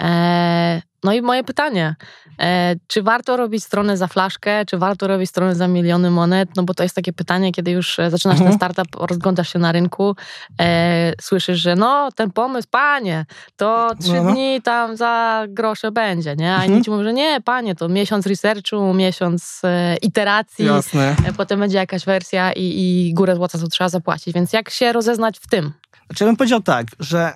[0.00, 1.96] E, no i moje pytanie,
[2.40, 6.48] e, czy warto robić stronę za flaszkę, czy warto robić stronę za miliony monet?
[6.56, 8.50] No bo to jest takie pytanie, kiedy już e, zaczynasz mhm.
[8.50, 10.16] ten startup, rozglądasz się na rynku,
[10.60, 14.32] e, słyszysz, że no ten pomysł, panie, to trzy no, no.
[14.32, 16.52] dni tam za grosze będzie, nie?
[16.52, 16.72] A mhm.
[16.72, 21.16] inni ci mówią, że nie, panie, to miesiąc researchu, miesiąc e, iteracji, Jasne.
[21.26, 24.34] E, potem będzie jakaś wersja i, i górę złota, co trzeba zapłacić.
[24.34, 25.72] Więc jak się rozeznać w tym?
[26.06, 27.32] Znaczy ja bym powiedział tak, że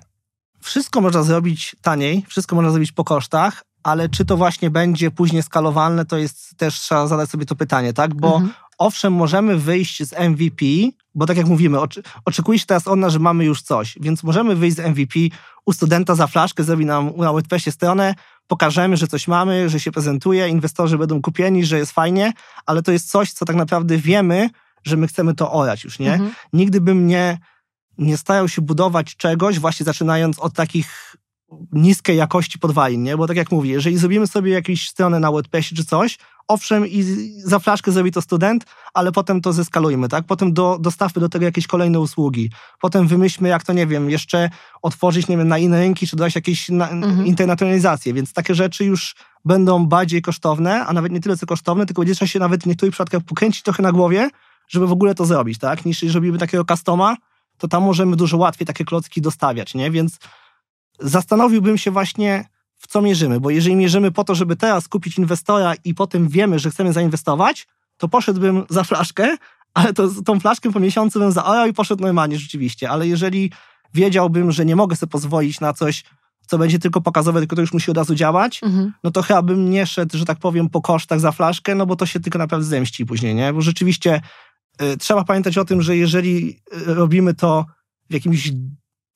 [0.65, 5.43] wszystko można zrobić taniej, wszystko można zrobić po kosztach, ale czy to właśnie będzie później
[5.43, 8.15] skalowalne, to jest też trzeba zadać sobie to pytanie, tak?
[8.15, 8.53] Bo mhm.
[8.77, 10.65] owszem, możemy wyjść z MVP,
[11.15, 14.23] bo tak jak mówimy, oczy, oczekuje się teraz od nas, że mamy już coś, więc
[14.23, 15.19] możemy wyjść z MVP
[15.65, 18.15] u studenta za flaszkę, zrobi nam na WordPressie stronę,
[18.47, 22.33] pokażemy, że coś mamy, że się prezentuje, inwestorzy będą kupieni, że jest fajnie,
[22.65, 24.49] ale to jest coś, co tak naprawdę wiemy,
[24.83, 26.13] że my chcemy to orać już, nie?
[26.13, 26.31] Mhm.
[26.53, 27.37] Nigdy bym nie
[27.97, 31.15] nie starają się budować czegoś, właśnie zaczynając od takich
[31.71, 33.17] niskiej jakości podwalin, nie?
[33.17, 37.03] Bo tak jak mówię, jeżeli zrobimy sobie jakąś stronę na WordPressie czy coś, owszem i
[37.37, 40.25] za flaszkę zrobi to student, ale potem to zeskalujmy, tak?
[40.25, 42.51] Potem do, dostawmy do tego jakieś kolejne usługi.
[42.81, 44.49] Potem wymyślmy, jak to, nie wiem, jeszcze
[44.81, 47.25] otworzyć, nie wiem, na inne rynki, czy dodać jakieś na, mhm.
[47.25, 52.01] internacjonalizację, więc takie rzeczy już będą bardziej kosztowne, a nawet nie tyle co kosztowne, tylko
[52.01, 54.29] będzie trzeba się nawet w niektórych przypadkach pokręcić trochę na głowie,
[54.67, 55.85] żeby w ogóle to zrobić, tak?
[55.85, 57.15] Niż jeżeli robimy takiego customa,
[57.57, 59.91] to tam możemy dużo łatwiej takie klocki dostawiać, nie?
[59.91, 60.19] Więc
[60.99, 62.45] zastanowiłbym się właśnie,
[62.77, 66.59] w co mierzymy, bo jeżeli mierzymy po to, żeby teraz kupić inwestora i potem wiemy,
[66.59, 69.37] że chcemy zainwestować, to poszedłbym za flaszkę,
[69.73, 73.51] ale to, tą flaszkę po miesiącu bym zaorał i poszedł normalnie rzeczywiście, ale jeżeli
[73.93, 76.03] wiedziałbym, że nie mogę sobie pozwolić na coś,
[76.47, 78.93] co będzie tylko pokazowe, tylko to już musi od razu działać, mhm.
[79.03, 81.95] no to chyba bym nie szedł, że tak powiem, po kosztach za flaszkę, no bo
[81.95, 83.53] to się tylko naprawdę zemści później, nie?
[83.53, 84.21] Bo rzeczywiście
[84.99, 86.49] trzeba pamiętać o tym, że jeżeli
[86.87, 87.65] y, robimy to
[88.09, 88.51] w jakimś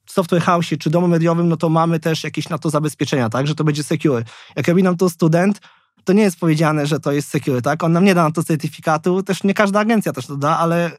[0.10, 3.56] software house czy domu mediowym, no to mamy też jakieś na to zabezpieczenia, tak, że
[3.56, 4.24] to będzie secure.
[4.56, 5.60] Jak robi nam to student,
[6.04, 7.84] to nie jest powiedziane, że to jest secure, tak?
[7.84, 10.92] On nam nie da na to certyfikatu, też nie każda agencja też to da, ale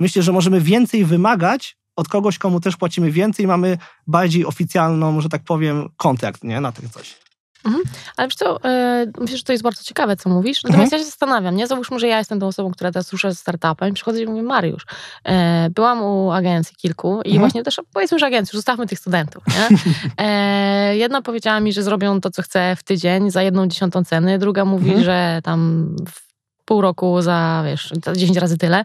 [0.00, 5.28] myślę, że możemy więcej wymagać od kogoś, komu też płacimy więcej, mamy bardziej oficjalną, że
[5.28, 6.60] tak powiem, kontrakt, nie?
[6.60, 7.23] Na takie coś.
[7.64, 7.84] Mhm.
[8.16, 10.64] Ale wiesz co, e, myślę, że to jest bardzo ciekawe, co mówisz.
[10.64, 11.00] Natomiast mhm.
[11.00, 11.66] ja się zastanawiam, nie?
[11.66, 14.42] Załóżmy, że ja jestem tą osobą, która teraz rusza ze startupem i przychodzę i mówię,
[14.42, 14.86] Mariusz,
[15.24, 17.38] e, byłam u agencji kilku i mhm.
[17.38, 19.78] właśnie też, powiedzmy, że agencji, zostawmy tych studentów, nie?
[20.18, 24.38] E, jedna powiedziała mi, że zrobią to, co chce w tydzień za jedną dziesiątą ceny,
[24.38, 25.04] druga mówi, mhm.
[25.04, 26.23] że tam w
[26.64, 28.84] pół roku za, wiesz, za 10 razy tyle.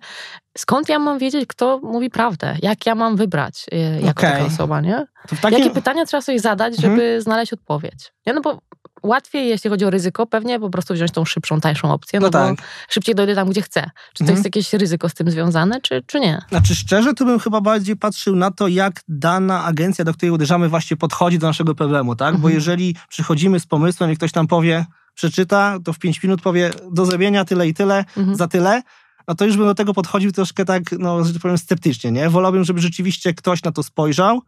[0.58, 2.58] Skąd ja mam wiedzieć, kto mówi prawdę?
[2.62, 4.32] Jak ja mam wybrać y, jako okay.
[4.32, 5.06] taka osoba, nie?
[5.42, 5.60] Takim...
[5.60, 7.22] Jakie pytania trzeba sobie zadać, żeby mhm.
[7.22, 8.14] znaleźć odpowiedź?
[8.28, 8.34] Nie?
[8.34, 8.60] No bo
[9.04, 12.32] łatwiej, jeśli chodzi o ryzyko, pewnie po prostu wziąć tą szybszą, tańszą opcję, no, no
[12.32, 12.56] tak.
[12.90, 13.82] szybciej dojdę tam, gdzie chcę.
[14.14, 14.36] Czy to mhm.
[14.36, 16.42] jest jakieś ryzyko z tym związane, czy, czy nie?
[16.50, 20.70] Znaczy szczerze, to bym chyba bardziej patrzył na to, jak dana agencja, do której uderzamy,
[20.70, 22.28] właśnie podchodzi do naszego problemu, tak?
[22.28, 22.42] Mhm.
[22.42, 24.86] Bo jeżeli przychodzimy z pomysłem i ktoś tam powie,
[25.20, 28.36] przeczyta, to w 5 minut powie do zrobienia tyle i tyle, mhm.
[28.36, 28.82] za tyle,
[29.28, 32.30] no to już bym do tego podchodził troszkę tak, no, że tak powiem, sceptycznie, nie?
[32.30, 34.42] Wolałbym, żeby rzeczywiście ktoś na to spojrzał,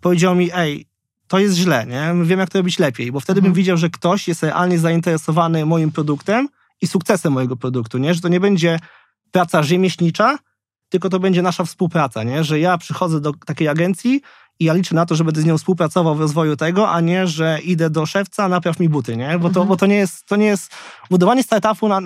[0.00, 0.86] powiedział mi, ej,
[1.28, 2.24] to jest źle, nie?
[2.24, 3.52] Wiem, jak to robić lepiej, bo wtedy mhm.
[3.52, 6.48] bym widział, że ktoś jest realnie zainteresowany moim produktem
[6.80, 8.14] i sukcesem mojego produktu, nie?
[8.14, 8.78] Że to nie będzie
[9.32, 10.38] praca rzemieślnicza,
[10.88, 12.44] tylko to będzie nasza współpraca, nie?
[12.44, 14.22] Że ja przychodzę do takiej agencji,
[14.60, 17.26] i ja liczę na to, że będę z nią współpracował w rozwoju tego, a nie,
[17.26, 19.38] że idę do szewca, napraw mi buty, nie?
[19.38, 19.68] Bo to, mhm.
[19.68, 20.72] bo to nie jest, to nie jest
[21.10, 22.00] budowanie startupu na,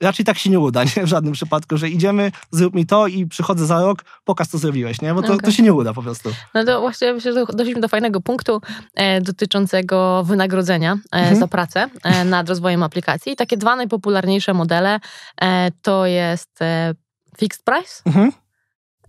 [0.00, 1.02] raczej tak się nie uda, nie?
[1.02, 5.00] W żadnym przypadku, że idziemy, zrób mi to i przychodzę za rok, pokaż co zrobiłeś,
[5.00, 5.14] nie?
[5.14, 5.44] Bo to, okay.
[5.44, 6.30] to się nie uda po prostu.
[6.54, 8.60] No to właśnie myślę, że doszliśmy do fajnego punktu
[8.94, 11.36] e, dotyczącego wynagrodzenia e, mhm.
[11.36, 13.32] za pracę e, nad rozwojem aplikacji.
[13.32, 15.00] I takie dwa najpopularniejsze modele
[15.40, 16.94] e, to jest e,
[17.38, 18.32] fixed price mhm.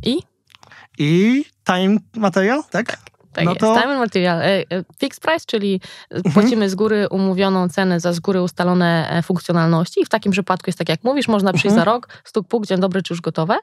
[0.03, 0.19] i
[0.97, 2.97] i time material, tak?
[3.37, 3.61] Tak no jest.
[3.61, 3.73] To...
[3.73, 4.41] Time and material.
[4.41, 4.65] E, e,
[4.99, 6.33] fixed price, czyli mhm.
[6.33, 10.01] płacimy z góry umówioną cenę za z góry ustalone e, funkcjonalności.
[10.01, 11.81] I w takim przypadku jest tak, jak mówisz, można przyjść mhm.
[11.81, 13.57] za rok, stuk puk, dzień dobry, czy już gotowe.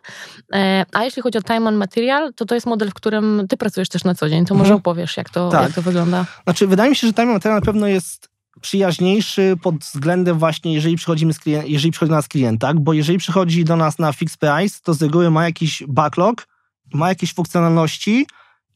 [0.92, 3.88] A jeśli chodzi o time and material, to to jest model, w którym ty pracujesz
[3.88, 4.44] też na co dzień.
[4.44, 4.78] To może mhm.
[4.78, 5.62] opowiesz, jak to, tak.
[5.62, 6.24] jak to wygląda.
[6.44, 8.28] Znaczy, wydaje mi się, że time and material na pewno jest
[8.60, 12.80] przyjaźniejszy pod względem właśnie, jeżeli przychodzimy z klient, jeżeli przychodzi do nas klient, tak?
[12.80, 16.46] Bo jeżeli przychodzi do nas na fixed price, to z reguły ma jakiś backlog,
[16.94, 18.26] ma jakieś funkcjonalności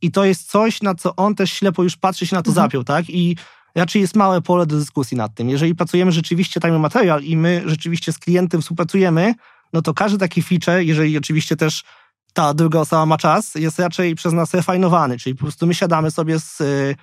[0.03, 2.67] i to jest coś, na co on też ślepo już patrzy się na to mhm.
[2.67, 3.11] zapiął, tak?
[3.11, 3.37] I
[3.75, 5.49] raczej jest małe pole do dyskusji nad tym.
[5.49, 9.35] Jeżeli pracujemy rzeczywiście time material i my rzeczywiście z klientem współpracujemy,
[9.73, 11.85] no to każdy taki feature, jeżeli oczywiście też
[12.33, 16.11] ta druga osoba ma czas, jest raczej przez nas refinowany, czyli po prostu my siadamy
[16.11, 16.97] sobie z y,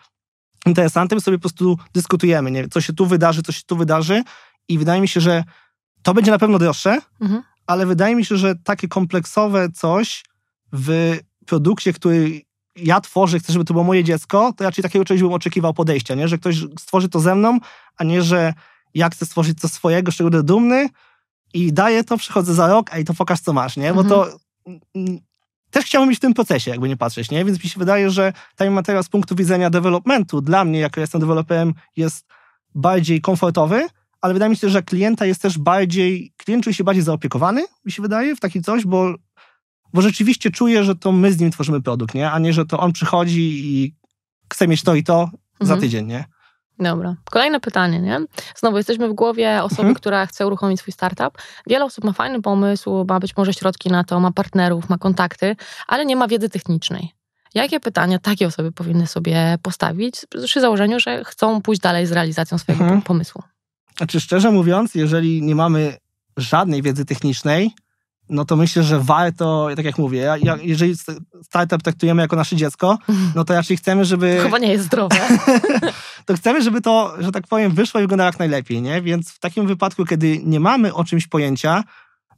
[0.65, 2.67] interesantem sobie po prostu dyskutujemy, nie?
[2.67, 4.23] co się tu wydarzy, co się tu wydarzy
[4.67, 5.43] i wydaje mi się, że
[6.03, 7.43] to będzie na pewno droższe, mhm.
[7.67, 10.23] ale wydaje mi się, że takie kompleksowe coś
[10.75, 12.41] w produkcie, który
[12.75, 16.15] ja tworzę, chcę, żeby to było moje dziecko, to raczej takiego czegoś bym oczekiwał podejścia,
[16.15, 16.27] nie?
[16.27, 17.59] że ktoś stworzy to ze mną,
[17.97, 18.53] a nie, że
[18.93, 20.89] ja chcę stworzyć coś swojego, z czego będę dumny
[21.53, 23.93] i daję to, przychodzę za rok, a i to pokaż, co masz, nie?
[23.93, 24.09] Bo mhm.
[24.09, 24.37] to
[25.71, 27.45] też chciałbym być w tym procesie, jakby nie patrzeć, nie?
[27.45, 31.21] Więc mi się wydaje, że ten materiał z punktu widzenia developmentu dla mnie, jako jestem
[31.21, 32.25] deweloperem, jest
[32.75, 33.87] bardziej komfortowy,
[34.21, 37.91] ale wydaje mi się, że klienta jest też bardziej, klient czuje się bardziej zaopiekowany, mi
[37.91, 39.13] się wydaje, w taki coś, bo
[39.95, 42.31] bo rzeczywiście czuję, że to my z nim tworzymy produkt, nie?
[42.31, 43.95] a nie, że to on przychodzi i
[44.53, 45.33] chce mieć to i to mhm.
[45.61, 46.25] za tydzień, nie?
[46.79, 47.15] Dobra.
[47.31, 48.19] Kolejne pytanie, nie?
[48.55, 49.95] Znowu jesteśmy w głowie osoby, mhm.
[49.95, 51.37] która chce uruchomić swój startup.
[51.67, 55.55] Wiele osób ma fajny pomysł, ma być może środki na to, ma partnerów, ma kontakty,
[55.87, 57.11] ale nie ma wiedzy technicznej.
[57.53, 62.57] Jakie pytania takie osoby powinny sobie postawić przy założeniu, że chcą pójść dalej z realizacją
[62.57, 63.01] swojego mhm.
[63.01, 63.43] pomysłu?
[63.97, 65.97] Znaczy, szczerze mówiąc, jeżeli nie mamy
[66.37, 67.71] żadnej wiedzy technicznej,
[68.29, 70.95] no to myślę, że warto, tak jak mówię, ja, jeżeli
[71.43, 72.97] startup traktujemy jako nasze dziecko,
[73.35, 74.39] no to raczej chcemy, żeby...
[74.43, 75.15] Chyba nie jest zdrowe.
[76.25, 79.01] to chcemy, żeby to, że tak powiem, wyszło i wyglądało jak najlepiej, nie?
[79.01, 81.83] Więc w takim wypadku, kiedy nie mamy o czymś pojęcia,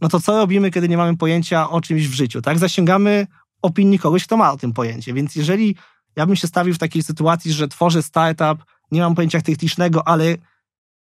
[0.02, 2.60] no to co robimy, kiedy nie mamy pojęcia o czymś w życiu, tak?
[2.60, 3.28] Zasięgamy
[3.62, 5.14] opinii kogoś, kto ma o tym pojęcie.
[5.14, 5.76] Więc jeżeli
[6.16, 10.36] ja bym się stawił w takiej sytuacji, że tworzę startup, nie mam pojęcia technicznego, ale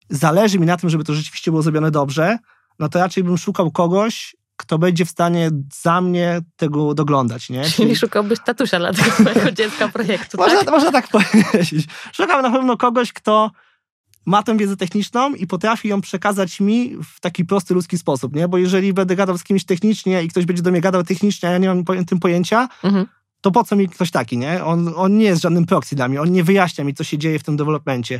[0.10, 2.38] zależy mi na tym, żeby to rzeczywiście było zrobione dobrze,
[2.80, 5.50] no to raczej bym szukał kogoś, kto będzie w stanie
[5.82, 7.64] za mnie tego doglądać, nie?
[7.64, 10.72] Czyli, szukałbyś tatusia dla tego swojego dziecka projektu, można, tak?
[10.72, 11.88] Można tak powiedzieć.
[12.14, 13.52] Szukam na pewno kogoś, kto
[14.26, 18.48] ma tę wiedzę techniczną i potrafi ją przekazać mi w taki prosty, ludzki sposób, nie?
[18.48, 21.52] Bo jeżeli będę gadał z kimś technicznie i ktoś będzie do mnie gadał technicznie, a
[21.52, 23.06] ja nie mam tym pojęcia, mhm.
[23.42, 24.66] to po co mi ktoś taki, nie?
[24.66, 27.40] On, on nie jest żadnym proxy dla mnie, on nie wyjaśnia mi, co się dzieje
[27.40, 28.20] w tym developmencie.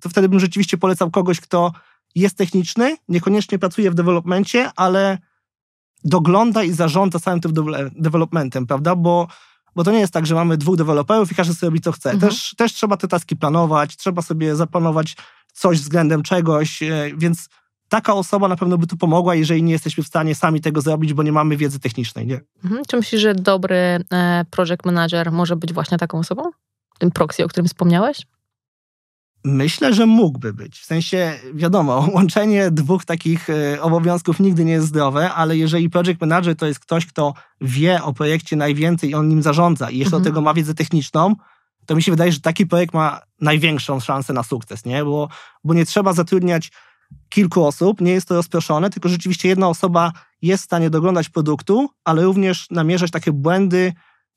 [0.00, 1.72] To wtedy bym rzeczywiście polecał kogoś, kto
[2.14, 5.18] jest techniczny, niekoniecznie pracuje w developmencie, ale
[6.04, 7.52] dogląda i zarządza całym tym
[7.96, 8.96] developmentem, prawda?
[8.96, 9.28] Bo,
[9.76, 12.10] bo to nie jest tak, że mamy dwóch deweloperów i każdy sobie robi co chce.
[12.10, 12.30] Mhm.
[12.30, 15.16] Też, też trzeba te taski planować, trzeba sobie zaplanować
[15.52, 17.48] coś względem czegoś, e, więc
[17.88, 21.14] taka osoba na pewno by tu pomogła, jeżeli nie jesteśmy w stanie sami tego zrobić,
[21.14, 22.26] bo nie mamy wiedzy technicznej.
[22.26, 22.40] Nie?
[22.64, 22.82] Mhm.
[22.88, 26.50] Czy myślisz, że dobry e, project manager może być właśnie taką osobą?
[26.98, 28.26] Tym proxy, o którym wspomniałeś?
[29.44, 30.80] Myślę, że mógłby być.
[30.80, 36.20] W sensie, wiadomo, łączenie dwóch takich e, obowiązków nigdy nie jest zdrowe, ale jeżeli project
[36.20, 40.16] manager to jest ktoś, kto wie o projekcie najwięcej i on nim zarządza i jeszcze
[40.16, 40.22] mhm.
[40.22, 41.34] do tego ma wiedzę techniczną,
[41.86, 45.04] to mi się wydaje, że taki projekt ma największą szansę na sukces, nie?
[45.04, 45.28] Bo,
[45.64, 46.72] bo nie trzeba zatrudniać
[47.28, 51.88] kilku osób, nie jest to rozproszone, tylko rzeczywiście jedna osoba jest w stanie doglądać produktu,
[52.04, 53.92] ale również namierzać takie błędy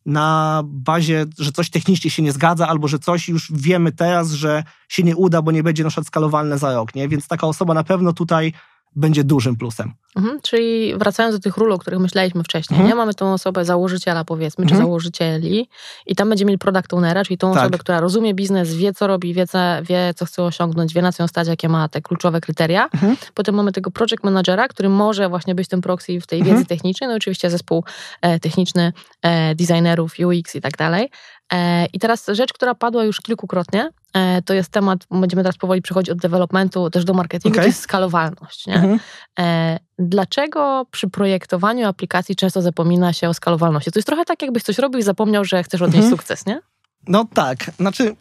[0.07, 4.63] na bazie, że coś technicznie się nie zgadza, albo że coś już wiemy teraz, że
[4.89, 7.07] się nie uda, bo nie będzie na przykład skalowalne za rok, nie?
[7.07, 8.53] Więc taka osoba na pewno tutaj
[8.97, 9.93] będzie dużym plusem.
[10.15, 12.89] Mhm, czyli wracając do tych ról, o których myśleliśmy wcześniej, mhm.
[12.89, 12.95] nie?
[12.95, 14.79] mamy tą osobę założyciela powiedzmy, mhm.
[14.79, 15.69] czy założycieli
[16.05, 17.61] i tam będziemy mieli product ownera, czyli tą tak.
[17.61, 21.11] osobę, która rozumie biznes, wie co robi, wie co, wie co chce osiągnąć, wie na
[21.11, 22.89] co ją stać, jakie ma te kluczowe kryteria.
[22.93, 23.17] Mhm.
[23.33, 26.65] Potem mamy tego project managera, który może właśnie być tym proxy w tej wiedzy mhm.
[26.65, 27.83] technicznej, no oczywiście zespół
[28.21, 31.09] e, techniczny, e, designerów, UX i tak dalej.
[31.53, 35.81] E, I teraz rzecz, która padła już kilkukrotnie, e, to jest temat, będziemy teraz powoli
[35.81, 37.63] przechodzić od developmentu też do marketingu, okay.
[37.63, 38.67] to jest skalowalność.
[38.67, 38.75] Nie?
[38.75, 38.99] Mhm.
[39.39, 43.91] E, dlaczego przy projektowaniu aplikacji często zapomina się o skalowalności?
[43.91, 46.11] To jest trochę tak, jakbyś coś robił i zapomniał, że chcesz odnieść mhm.
[46.17, 46.59] sukces, nie?
[47.07, 48.15] No tak, znaczy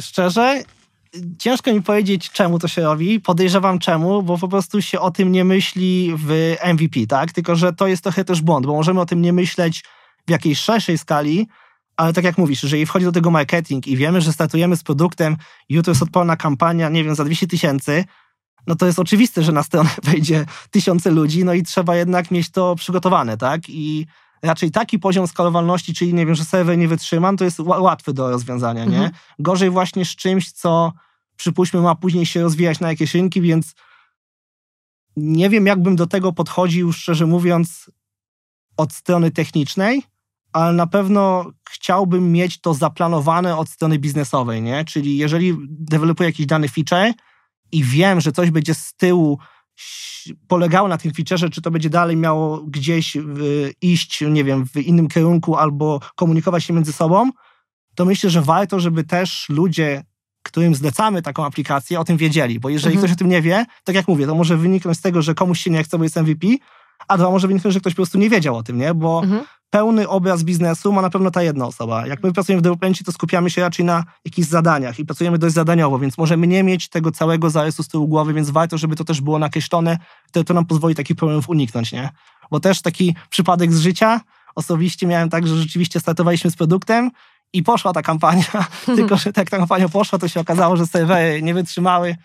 [0.00, 0.62] szczerze,
[1.38, 3.20] ciężko mi powiedzieć, czemu to się robi.
[3.20, 7.32] Podejrzewam czemu, bo po prostu się o tym nie myśli w MVP, tak?
[7.32, 9.84] Tylko, że to jest trochę też błąd, bo możemy o tym nie myśleć
[10.26, 11.48] w jakiejś szerszej skali,
[11.98, 15.36] ale tak jak mówisz, jeżeli wchodzi do tego marketing i wiemy, że startujemy z produktem,
[15.68, 18.04] jutro jest odporna kampania, nie wiem, za 200 tysięcy,
[18.66, 22.50] no to jest oczywiste, że na stronę wejdzie tysiące ludzi, no i trzeba jednak mieć
[22.50, 23.68] to przygotowane, tak?
[23.68, 24.06] I
[24.42, 28.30] raczej taki poziom skalowalności, czyli nie wiem, że serwer nie wytrzymam, to jest łatwy do
[28.30, 28.96] rozwiązania, nie?
[28.96, 29.10] Mhm.
[29.38, 30.92] Gorzej właśnie z czymś, co
[31.36, 33.74] przypuśćmy ma później się rozwijać na jakieś rynki, więc
[35.16, 37.90] nie wiem, jakbym do tego podchodził, szczerze mówiąc,
[38.76, 40.02] od strony technicznej,
[40.52, 44.84] ale na pewno chciałbym mieć to zaplanowane od strony biznesowej, nie?
[44.84, 47.12] Czyli jeżeli dewelopuję jakiś dany feature
[47.72, 49.38] i wiem, że coś będzie z tyłu
[50.48, 53.16] polegało na tym featureze, czy to będzie dalej miało gdzieś
[53.82, 57.30] iść, nie wiem, w innym kierunku albo komunikować się między sobą,
[57.94, 60.04] to myślę, że warto, żeby też ludzie,
[60.42, 63.06] którym zlecamy taką aplikację, o tym wiedzieli, bo jeżeli mhm.
[63.06, 65.60] ktoś o tym nie wie, tak jak mówię, to może wyniknąć z tego, że komuś
[65.60, 66.46] się nie chce, bo jest MVP,
[67.08, 68.94] a dwa może wyniknąć, że ktoś po prostu nie wiedział o tym, nie?
[68.94, 72.06] Bo mhm pełny obraz biznesu ma na pewno ta jedna osoba.
[72.06, 75.54] Jak my pracujemy w developmencie, to skupiamy się raczej na jakichś zadaniach i pracujemy dość
[75.54, 79.04] zadaniowo, więc możemy nie mieć tego całego zarysu z tyłu głowy, więc warto, żeby to
[79.04, 79.98] też było nakreślone,
[80.32, 82.10] to, to nam pozwoli takich problemów uniknąć, nie?
[82.50, 84.20] Bo też taki przypadek z życia,
[84.54, 87.10] osobiście miałem tak, że rzeczywiście startowaliśmy z produktem
[87.52, 91.42] i poszła ta kampania, tylko że tak ta kampania poszła, to się okazało, że serwery
[91.42, 92.16] nie wytrzymały,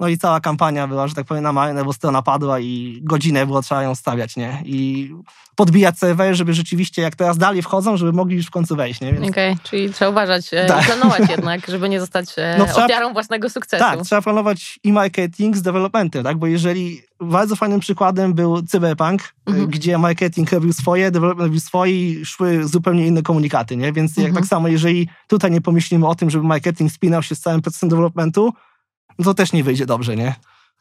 [0.00, 3.46] no i cała kampania była, że tak powiem, na marne, bo strona padła i godzinę
[3.46, 4.62] było trzeba ją stawiać, nie?
[4.64, 5.10] I
[5.56, 9.12] podbijać serwery, żeby rzeczywiście, jak teraz dalej wchodzą, żeby mogli już w końcu wejść, nie?
[9.12, 9.28] Więc...
[9.28, 10.86] Okej, okay, czyli trzeba uważać, e, tak.
[10.86, 13.84] planować jednak, żeby nie zostać e, no, trzeba, ofiarą własnego sukcesu.
[13.84, 16.36] Tak, trzeba planować i marketing z developmentem, tak?
[16.36, 19.66] Bo jeżeli bardzo fajnym przykładem był Cyberpunk, mhm.
[19.66, 23.92] gdzie marketing robił swoje, development robił swoje i szły zupełnie inne komunikaty, nie?
[23.92, 24.26] Więc mhm.
[24.26, 27.62] jak tak samo, jeżeli tutaj nie pomyślimy o tym, żeby marketing spinał się z całym
[27.62, 28.52] procesem developmentu,
[29.18, 30.34] no to też nie wyjdzie dobrze, nie?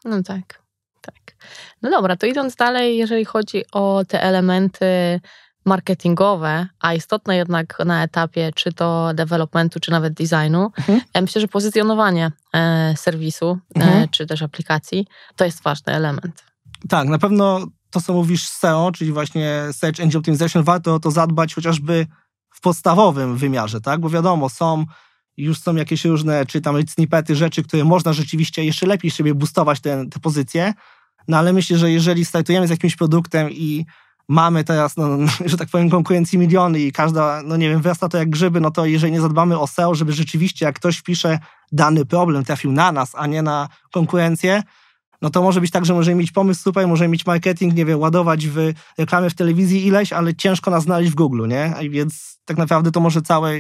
[0.05, 0.61] No tak,
[1.01, 1.35] tak.
[1.81, 5.19] No dobra, to idąc dalej, jeżeli chodzi o te elementy
[5.65, 11.01] marketingowe, a istotne jednak na etapie czy to developmentu, czy nawet designu, mhm.
[11.21, 14.03] myślę, że pozycjonowanie e, serwisu, e, mhm.
[14.03, 16.43] e, czy też aplikacji, to jest ważny element.
[16.89, 21.11] Tak, na pewno to, co mówisz SEO, czyli właśnie Search Engine Optimization, warto o to
[21.11, 22.07] zadbać chociażby
[22.49, 23.99] w podstawowym wymiarze, tak?
[23.99, 24.85] Bo wiadomo, są
[25.37, 29.79] już są jakieś różne, czy tam snippety, rzeczy, które można rzeczywiście jeszcze lepiej sobie boostować
[29.79, 30.73] te, te pozycje,
[31.27, 33.85] no ale myślę, że jeżeli startujemy z jakimś produktem i
[34.29, 38.17] mamy teraz, no, że tak powiem, konkurencji miliony i każda, no nie wiem, wyrasta to
[38.17, 41.39] jak grzyby, no to jeżeli nie zadbamy o SEO, żeby rzeczywiście jak ktoś pisze
[41.71, 44.63] dany problem trafił na nas, a nie na konkurencję,
[45.21, 47.99] no to może być tak, że możemy mieć pomysł super, możemy mieć marketing, nie wiem,
[47.99, 51.73] ładować w reklamy w telewizji ileś, ale ciężko nas znaleźć w Google, nie?
[51.89, 53.59] Więc tak naprawdę to może całe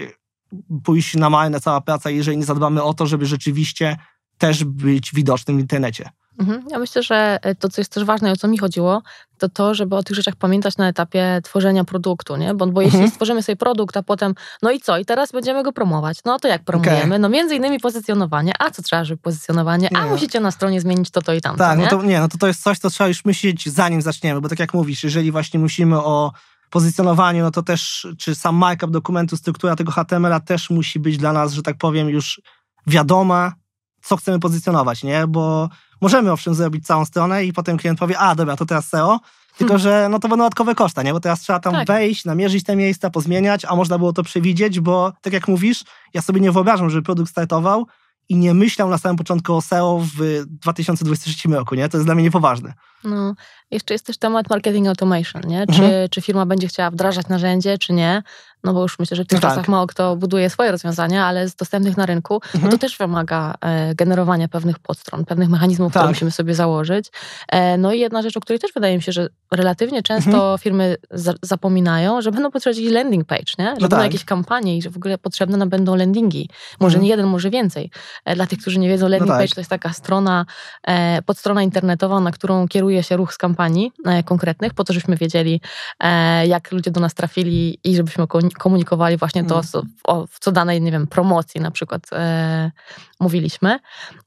[0.83, 3.97] pójść na marne cała praca, jeżeli nie zadbamy o to, żeby rzeczywiście
[4.37, 6.09] też być widocznym w internecie.
[6.39, 6.63] Mhm.
[6.69, 9.01] Ja myślę, że e, to, co jest też ważne, o co mi chodziło,
[9.37, 12.53] to to, żeby o tych rzeczach pamiętać na etapie tworzenia produktu, nie?
[12.53, 13.11] Bo, bo jeśli mhm.
[13.11, 16.19] stworzymy sobie produkt, a potem, no i co, i teraz będziemy go promować.
[16.25, 17.05] No to jak promujemy?
[17.05, 17.19] Okay.
[17.19, 18.53] No między innymi pozycjonowanie.
[18.59, 19.89] A co trzeba, żeby pozycjonowanie?
[19.97, 20.11] A nie.
[20.11, 21.83] musicie na stronie zmienić to, to i tamto, Tak, nie?
[21.83, 24.49] no to nie, no to to jest coś, co trzeba już myśleć zanim zaczniemy, bo
[24.49, 26.31] tak jak mówisz, jeżeli właśnie musimy o
[26.69, 31.33] pozycjonowaniu, no to też, czy sam markup dokumentu, struktura tego HTML-a też musi być dla
[31.33, 32.41] nas, że tak powiem, już
[32.87, 33.53] wiadoma,
[34.01, 35.27] co chcemy pozycjonować, nie?
[35.27, 35.69] Bo
[36.01, 39.19] możemy owszem zrobić całą stronę i potem klient powie, a dobra, to teraz SEO,
[39.57, 39.83] tylko hmm.
[39.83, 41.13] że no to będą dodatkowe koszta, nie?
[41.13, 41.87] Bo teraz trzeba tam tak.
[41.87, 46.21] wejść, namierzyć te miejsca, pozmieniać, a można było to przewidzieć, bo tak jak mówisz, ja
[46.21, 47.87] sobie nie wyobrażam, żeby produkt startował
[48.29, 51.89] i nie myślał na samym początku o SEO w 2023 roku, nie?
[51.89, 52.73] To jest dla mnie niepoważne.
[53.03, 53.33] No,
[53.71, 55.65] jeszcze jest też temat marketing automation, nie?
[55.67, 56.09] Czy, Mhm.
[56.09, 58.23] czy firma będzie chciała wdrażać narzędzie, czy nie?
[58.63, 59.51] No bo już myślę, że w tych No tak.
[59.51, 62.71] czasach mało kto buduje swoje rozwiązania, ale z dostępnych na rynku, no Mhm.
[62.71, 66.11] to też wymaga e, generowania pewnych podstron, pewnych mechanizmów, które Tak.
[66.11, 67.11] musimy sobie założyć.
[67.51, 70.57] E, no i jedna rzecz, o której też wydaje mi się, że relatywnie często Mhm.
[70.57, 73.65] firmy za, zapominają, że będą potrzebować jakiś landing page, nie?
[73.65, 74.05] Że No będą tak.
[74.05, 76.49] jakieś kampanie i że w ogóle potrzebne nam będą landingi.
[76.79, 77.03] Może Mhm.
[77.03, 77.91] nie jeden, może więcej.
[78.25, 79.39] E, dla tych, którzy nie wiedzą, landing tak.
[79.41, 80.45] page to jest taka strona,
[80.87, 85.15] e, podstrona internetowa, na którą kieruje się ruch z kampanii e, konkretnych, po to, żebyśmy
[85.17, 85.61] wiedzieli,
[85.99, 89.63] e, jak ludzie do nas trafili i żebyśmy ko- komunikowali właśnie to, Mhm.
[89.63, 92.71] co, o, w co danej, nie wiem, promocji na przykład e,
[93.19, 93.79] mówiliśmy.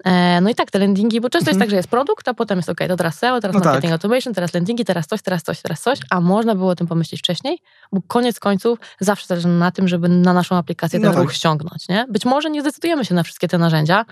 [0.04, 1.60] E, no i tak, te landingi, bo często jest Mhm.
[1.60, 3.66] tak, że jest produkt, a potem jest ok, to teraz SEO, teraz No tak.
[3.72, 6.86] marketing automation, teraz landingi, teraz coś, teraz coś, teraz coś, a można było o tym
[6.86, 7.58] pomyśleć wcześniej,
[7.92, 11.22] bo koniec końców zawsze zależy na tym, żeby na naszą aplikację ten No tak.
[11.22, 12.06] ruch ściągnąć, nie?
[12.10, 14.04] Być może nie zdecydujemy się na wszystkie te narzędzia,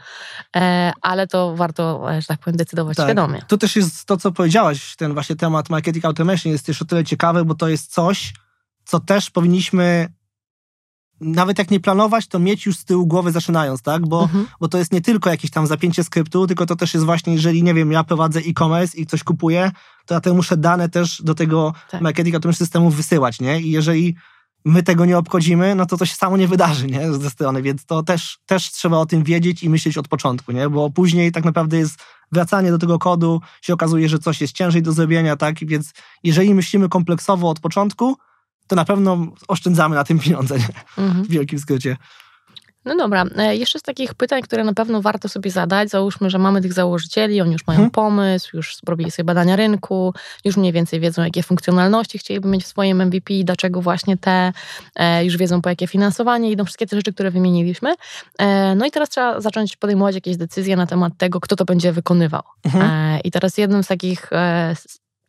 [0.57, 3.07] e, ale to warto, e, że tak powiem, decydować Tak.
[3.07, 3.43] świadomie.
[3.49, 7.45] To też jest to, co powiedziałaś, ten właśnie temat marketing automation jest o tyle ciekawy,
[7.45, 8.33] bo to jest coś,
[8.85, 10.09] co też powinniśmy
[11.21, 14.07] nawet jak nie planować, to mieć już z tyłu głowy zaczynając, tak?
[14.09, 14.47] Bo, Mhm.
[14.61, 17.62] bo to jest nie tylko jakieś tam zapięcie skryptu, tylko to też jest właśnie, jeżeli,
[17.62, 19.71] nie wiem, ja prowadzę e-commerce i coś kupuję,
[20.07, 22.01] to ja też muszę dane też do tego Tak.
[22.01, 23.61] marketing automation systemu wysyłać, nie?
[23.61, 24.16] I jeżeli
[24.64, 27.12] my tego nie obchodzimy, no to to się samo nie wydarzy, nie?
[27.12, 30.69] Ze strony, więc to też, też trzeba o tym wiedzieć i myśleć od początku, nie?
[30.71, 31.99] Bo później tak naprawdę jest
[32.33, 35.55] wracanie do tego kodu, się okazuje, że coś jest ciężej do zrobienia, tak?
[35.66, 35.93] Więc
[36.25, 38.16] jeżeli myślimy kompleksowo od początku,
[38.69, 40.55] to na pewno oszczędzamy na tym pieniądze?
[40.99, 41.25] Mhm.
[41.25, 41.97] w wielkim skrócie.
[42.85, 46.39] No dobra, e, jeszcze z takich pytań, które na pewno warto sobie zadać, załóżmy, że
[46.39, 47.91] mamy tych założycieli, oni już mają Mhm.
[47.91, 50.14] pomysł, już zrobili sobie badania rynku,
[50.45, 54.53] już mniej więcej wiedzą, jakie funkcjonalności chcieliby mieć w swoim MVP, dlaczego właśnie te,
[54.97, 57.95] e, już wiedzą po jakie finansowanie idą, wszystkie te rzeczy, które wymieniliśmy.
[58.39, 61.93] E, No i teraz trzeba zacząć podejmować jakieś decyzje na temat tego, kto to będzie
[61.93, 62.43] wykonywał.
[62.75, 64.31] E, I teraz jednym z takich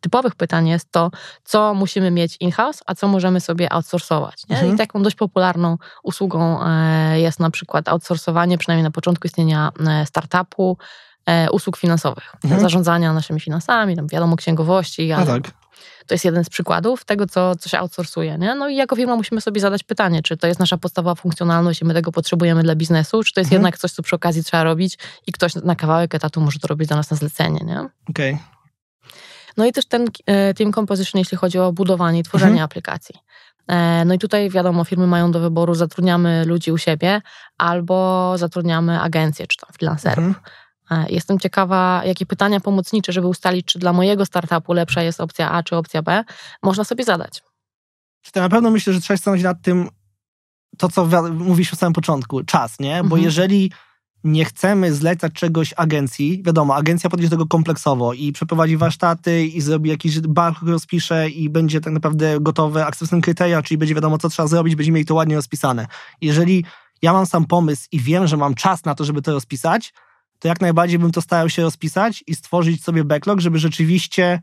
[0.00, 1.10] typowych pytań jest to,
[1.44, 4.42] co musimy mieć in-house, a co możemy sobie outsourcować.
[4.48, 4.74] Mhm.
[4.74, 10.06] I taką dość popularną usługą e, jest na przykład outsourcowanie, przynajmniej na początku istnienia e,
[10.06, 10.78] startupu,
[11.26, 12.62] e, usług finansowych, Mhm.
[12.62, 15.42] zarządzania naszymi finansami, tam wiadomo, księgowości, ale tak.
[16.06, 18.38] to jest jeden z przykładów tego, co, co się outsourcuje.
[18.38, 18.54] Nie?
[18.54, 21.84] No i jako firma musimy sobie zadać pytanie, czy to jest nasza podstawowa funkcjonalność i
[21.84, 23.62] my tego potrzebujemy dla biznesu, czy to jest Mhm.
[23.62, 26.88] jednak coś, co przy okazji trzeba robić i ktoś na kawałek etatu może to robić
[26.88, 27.60] dla nas na zlecenie.
[27.64, 27.88] Nie?
[28.10, 28.38] Okej.
[29.56, 32.64] No i też ten e, team composition, jeśli chodzi o budowanie i tworzenie Mhm.
[32.64, 33.14] aplikacji.
[33.68, 37.22] E, No i tutaj wiadomo, firmy mają do wyboru, zatrudniamy ludzi u siebie
[37.58, 40.24] albo zatrudniamy agencje czy tam freelancerów.
[40.24, 40.44] Mhm.
[40.90, 45.50] E, Jestem ciekawa, jakie pytania pomocnicze, żeby ustalić, czy dla mojego startupu lepsza jest opcja
[45.50, 46.24] A czy opcja B,
[46.62, 47.42] można sobie zadać.
[48.32, 49.88] To na pewno myślę, że trzeba się zastanowić nad tym,
[50.78, 52.96] to co wi- mówiliśmy w samym początku, czas, nie?
[52.96, 53.22] Bo Mhm.
[53.22, 53.72] jeżeli
[54.24, 59.60] nie chcemy zlecać czegoś agencji, wiadomo, agencja podejdzie do tego kompleksowo i przeprowadzi warsztaty i
[59.60, 64.28] zrobi jakiś bank, rozpisze i będzie tak naprawdę gotowe akceptacją kryteria, czyli będzie wiadomo, co
[64.28, 65.86] trzeba zrobić, będziemy mieli to ładnie rozpisane.
[66.20, 66.64] Jeżeli
[67.02, 69.92] ja mam sam pomysł i wiem, że mam czas na to, żeby to rozpisać,
[70.38, 74.40] to jak najbardziej bym to starał się rozpisać i stworzyć sobie backlog, żeby rzeczywiście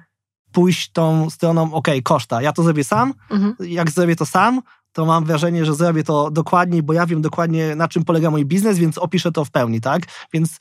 [0.52, 3.56] pójść tą stroną, ok, koszta, ja to zrobię sam, Mhm.
[3.60, 4.62] jak zrobię to sam,
[4.98, 8.46] to mam wrażenie, że zrobię to dokładniej, bo ja wiem dokładnie, na czym polega mój
[8.46, 10.02] biznes, więc opiszę to w pełni, tak?
[10.34, 10.58] Więc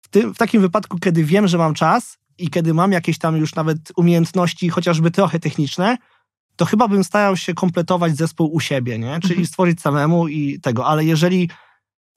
[0.00, 3.36] w, tym, w takim wypadku, kiedy wiem, że mam czas i kiedy mam jakieś tam
[3.36, 5.96] już nawet umiejętności, chociażby trochę techniczne,
[6.56, 9.20] to chyba bym starał się kompletować zespół u siebie, nie?
[9.20, 9.46] Czyli Mhm.
[9.46, 11.50] stworzyć samemu i tego, ale jeżeli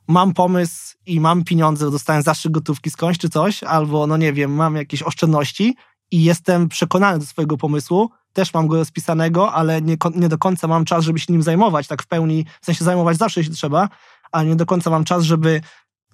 [0.07, 4.53] mam pomysł i mam pieniądze, dostałem zastrzyk gotówki skądś czy coś, albo no nie wiem,
[4.53, 5.75] mam jakieś oszczędności
[6.11, 8.09] i jestem przekonany do swojego pomysłu,
[8.39, 11.87] też mam go rozpisanego, ale nie, nie do końca mam czas, żeby się nim zajmować,
[11.87, 13.89] tak w pełni, w sensie zajmować zawsze się trzeba,
[14.31, 15.61] ale nie do końca mam czas, żeby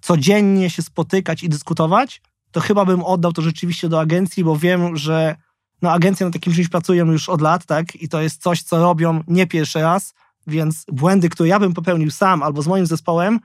[0.02, 2.22] codziennie się spotykać i dyskutować,
[2.52, 5.36] to chyba bym oddał to rzeczywiście do agencji, bo wiem, że
[5.82, 7.96] no agencje na takim czymś pracują już od lat, tak?
[7.96, 10.14] I to jest coś, co robią nie pierwszy raz,
[10.48, 13.40] więc błędy, które ja bym popełnił sam albo z moim zespołem,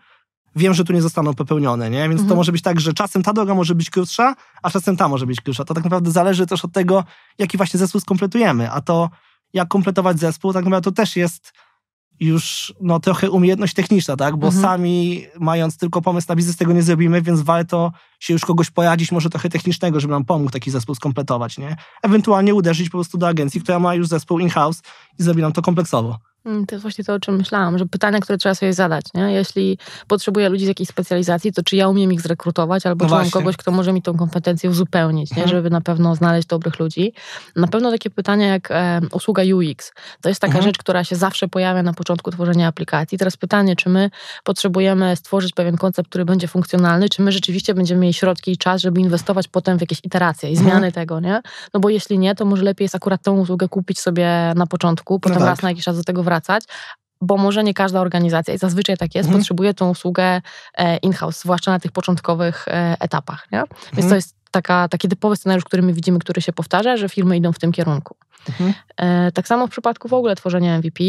[0.57, 2.09] wiem, że tu nie zostaną popełnione, nie?
[2.09, 2.37] Więc to Mhm.
[2.37, 5.41] może być tak, że czasem ta droga może być krótsza, a czasem ta może być
[5.41, 5.65] krótsza.
[5.65, 7.05] To tak naprawdę zależy też od tego,
[7.39, 9.11] jaki właśnie zespół skompletujemy, a to
[9.53, 11.53] jak kompletować zespół, tak naprawdę to też jest
[12.21, 14.37] już no, trochę umiejętność techniczna, tak?
[14.37, 14.63] Bo Mhm.
[14.65, 19.13] sami mając tylko pomysł na biznes tego nie zrobimy, więc warto się już kogoś poradzić,
[19.13, 21.77] może trochę technicznego, żeby nam pomógł taki zespół skompletować, nie?
[22.03, 24.83] Ewentualnie uderzyć po prostu do agencji, która ma już zespół in-house
[25.19, 26.19] i zrobi nam to kompleksowo.
[26.45, 29.33] Mm, to jest właśnie to, o czym myślałam, że pytania, które trzeba sobie zadać, nie?
[29.33, 29.79] Jeśli
[30.09, 33.31] potrzebuję ludzi z jakiejś specjalizacji, to czy ja umiem ich zrekrutować, albo No czy mam
[33.31, 35.43] kogoś, kto może mi tą kompetencję uzupełnić, nie?
[35.43, 35.49] Mhm.
[35.49, 37.13] żeby na pewno znaleźć dobrych ludzi.
[37.57, 39.93] Na pewno takie pytania jak e, usługa UX.
[40.21, 40.65] To jest taka Mhm.
[40.65, 43.19] rzecz, która się zawsze pojawia na początku tworzenia aplikacji.
[43.19, 44.11] Teraz pytanie, czy my
[44.45, 48.81] potrzebujemy stworzyć pewien koncept, który będzie funkcjonalny, czy my rzeczywiście będziemy mieli środki i czas,
[48.83, 50.71] żeby inwestować potem w jakieś iteracje i Mhm.
[50.71, 51.41] zmiany tego, nie?
[51.75, 55.21] No bo jeśli nie, to może lepiej jest akurat tą usługę kupić sobie na początku,
[55.21, 55.47] potem tak.
[55.47, 56.30] raz na jakiś czas do tego wracać,
[57.23, 59.39] bo może nie każda organizacja, i zazwyczaj tak jest, Mhm.
[59.41, 60.41] potrzebuje tą usługę
[60.79, 63.59] e, in-house, zwłaszcza na tych początkowych e, etapach, nie?
[63.59, 64.09] Więc Mhm.
[64.09, 67.53] to jest taka, taki typowy scenariusz, który my widzimy, który się powtarza, że firmy idą
[67.53, 68.17] w tym kierunku.
[68.49, 68.73] Mhm.
[68.97, 71.05] E, Tak samo w przypadku w ogóle tworzenia MVP.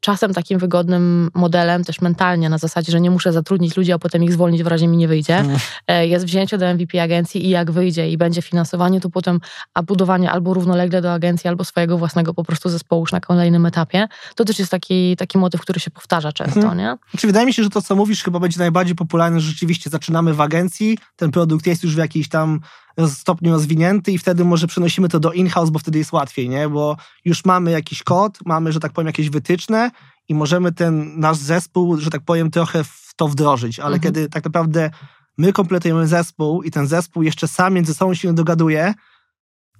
[0.00, 4.24] Czasem takim wygodnym modelem, też mentalnie, na zasadzie, że nie muszę zatrudnić ludzi, a potem
[4.24, 5.58] ich zwolnić w razie mi nie wyjdzie, Mhm.
[5.86, 9.40] e, jest wzięcie do MVP agencji i jak wyjdzie i będzie finansowanie, to potem
[9.74, 13.66] a budowanie albo równolegle do agencji, albo swojego własnego po prostu zespołu już na kolejnym
[13.66, 14.08] etapie.
[14.34, 16.78] To też jest taki, taki motyw, który się powtarza często, Mhm.
[16.78, 16.96] nie?
[17.10, 20.34] Znaczy, wydaje mi się, że to, co mówisz, chyba będzie najbardziej popularne, że rzeczywiście zaczynamy
[20.34, 22.60] w agencji, ten produkt jest już w jakiejś tam
[23.08, 26.68] stopniu rozwinięty i wtedy może przenosimy to do in-house, bo wtedy jest łatwiej, nie?
[26.68, 29.90] Bo już mamy jakiś kod, mamy, że tak powiem, jakieś wytyczne
[30.28, 34.02] i możemy ten nasz zespół, że tak powiem, trochę w to wdrożyć, ale Mhm.
[34.02, 34.90] kiedy tak naprawdę
[35.38, 38.94] my kompletujemy zespół i ten zespół jeszcze sam między sobą się dogaduje,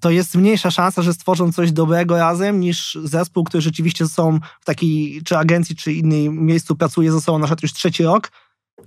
[0.01, 4.65] to jest mniejsza szansa, że stworzą coś dobrego razem niż zespół, który rzeczywiście są w
[4.65, 8.31] takiej czy agencji, czy innym miejscu pracuje ze sobą na przykład już trzeci rok,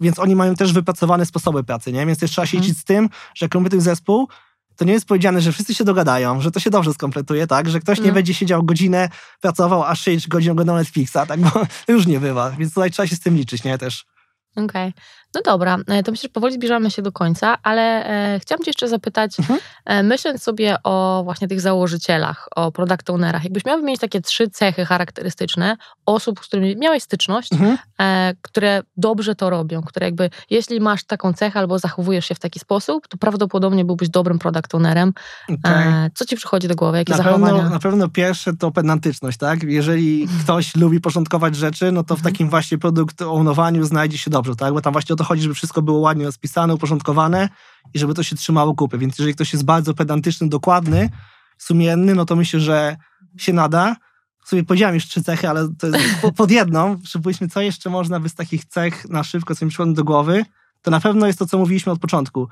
[0.02, 2.06] więc oni mają też wypracowane sposoby pracy, nie?
[2.06, 2.68] Więc też trzeba się Mhm.
[2.70, 4.28] liczyć z tym, że jak kompletujemy zespół,
[4.76, 7.70] to nie jest powiedziane, że wszyscy się dogadają, że to się dobrze skompletuje, tak?
[7.70, 8.14] Że ktoś nie No.
[8.14, 9.10] będzie siedział godzinę,
[9.42, 11.40] pracował, a 6 godzin oglądał Netflixa, tak?
[11.40, 11.50] Bo
[11.94, 13.78] już nie bywa, więc tutaj trzeba się z tym liczyć, nie?
[13.78, 14.06] Też.
[14.56, 14.94] Okej.
[15.36, 18.06] No dobra, e, to myślę, że powoli zbliżamy się do końca, ale
[18.36, 19.60] e, chciałam cię jeszcze zapytać, Mhm.
[19.86, 24.50] e, myśląc sobie o właśnie tych założycielach, o product ownerach, jakbyś miał wymienić takie trzy
[24.50, 27.78] cechy charakterystyczne osób, z którymi miałeś styczność, Mhm.
[28.42, 32.60] które dobrze to robią, które jakby, jeśli masz taką cechę albo zachowujesz się w taki
[32.60, 35.14] sposób, to prawdopodobnie byłbyś dobrym product ownerem.
[35.66, 36.98] E, co ci przychodzi do głowy?
[36.98, 37.54] Jakie Na zachowania?
[37.56, 39.64] pewno, na pewno pierwsze to pedantyczność, tak?
[39.64, 42.34] Jeżeli ktoś lubi porządkować rzeczy, no to w Mhm.
[42.34, 44.74] takim właśnie produkt ownowaniu znajdzie się dobrze, tak?
[44.74, 47.50] Bo tam właśnie o to chodzi, żeby wszystko było ładnie rozpisane, uporządkowane
[47.94, 48.98] i żeby to się trzymało kupy.
[48.98, 51.10] Więc jeżeli ktoś jest bardzo pedantyczny, dokładny,
[51.58, 52.98] sumienny, no to myślę, że
[53.38, 53.96] się nada.
[54.46, 57.02] W sumie powiedziałem już trzy cechy, ale to jest po- pod jedną.
[57.02, 60.46] Przypuśćmy, co jeszcze można by z takich cech na szybko, co mi przychodzi do głowy,
[60.82, 62.48] to na pewno jest to, co mówiliśmy od początku.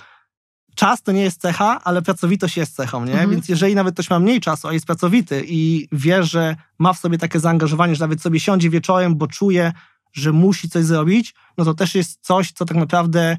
[0.75, 3.11] Czas to nie jest cecha, ale pracowitość jest cechą, nie?
[3.11, 3.29] Mhm.
[3.29, 6.99] Więc jeżeli nawet ktoś ma mniej czasu, a jest pracowity i wie, że ma w
[6.99, 9.73] sobie takie zaangażowanie, że nawet sobie siądzie wieczorem, bo czuje,
[10.13, 13.37] że musi coś zrobić, no to też jest coś, co tak naprawdę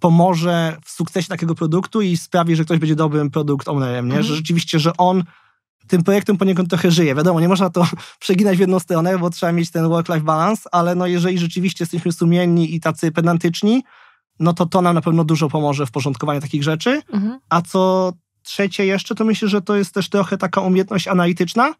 [0.00, 4.12] pomoże w sukcesie takiego produktu i sprawi, że ktoś będzie dobrym produkt ownerem, nie?
[4.12, 4.26] Mhm.
[4.26, 5.24] Że rzeczywiście, że on
[5.88, 7.14] tym projektem poniekąd trochę żyje.
[7.14, 7.86] Wiadomo, nie można to
[8.20, 12.12] przeginać w jedną stronę, bo trzeba mieć ten work-life balance, ale no jeżeli rzeczywiście jesteśmy
[12.12, 13.84] sumienni i tacy pedantyczni,
[14.40, 17.02] no to to nam na pewno dużo pomoże w porządkowaniu takich rzeczy.
[17.12, 17.38] Mhm.
[17.48, 18.12] A co
[18.42, 21.74] trzecie jeszcze, to myślę, że to jest też trochę taka umiejętność analityczna,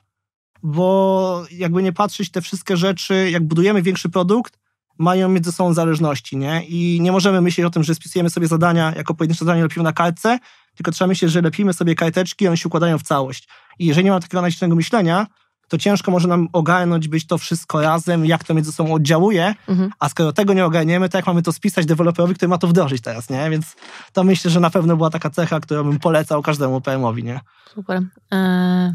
[0.63, 4.59] bo jakby nie patrzeć, te wszystkie rzeczy, jak budujemy większy produkt,
[4.99, 6.65] mają między sobą zależności, nie?
[6.69, 9.93] I nie możemy myśleć o tym, że spisujemy sobie zadania jako pojedyncze zadania lepimy na
[9.93, 10.39] kartce,
[10.75, 13.49] tylko trzeba myśleć, że lepimy sobie karteczki i one się układają w całość.
[13.79, 15.27] I jeżeli nie ma takiego analitycznego myślenia,
[15.69, 19.91] to ciężko może nam ogarnąć być to wszystko razem, jak to między sobą oddziałuje, Mhm.
[19.99, 23.03] a skoro tego nie ogarniemy, to jak mamy to spisać deweloperowi, który ma to wdrożyć
[23.03, 23.51] teraz, nie?
[23.51, 23.77] Więc
[24.13, 27.41] to myślę, że na pewno była taka cecha, którą bym polecał każdemu PM-owi, nie?
[27.75, 28.03] Super.
[28.33, 28.93] E, e,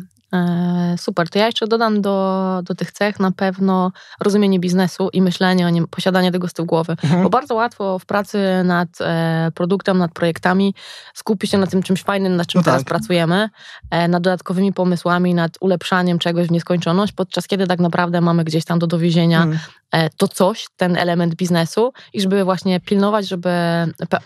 [0.97, 1.29] super.
[1.29, 5.69] To ja jeszcze dodam do, do tych cech na pewno rozumienie biznesu i myślenie o
[5.69, 6.95] nim, posiadanie tego z tyłu głowy.
[7.03, 7.23] Mhm.
[7.23, 10.75] Bo bardzo łatwo w pracy nad e, produktem, nad projektami
[11.13, 12.87] skupić się na tym czymś fajnym, nad czym No teraz tak.
[12.87, 13.49] pracujemy,
[13.89, 18.65] e, nad dodatkowymi pomysłami, nad ulepszaniem czegoś w nieskończoność, podczas kiedy tak naprawdę mamy gdzieś
[18.65, 19.57] tam do dowiezienia Mm.
[19.93, 23.49] E, to coś, ten element biznesu i żeby właśnie pilnować, żeby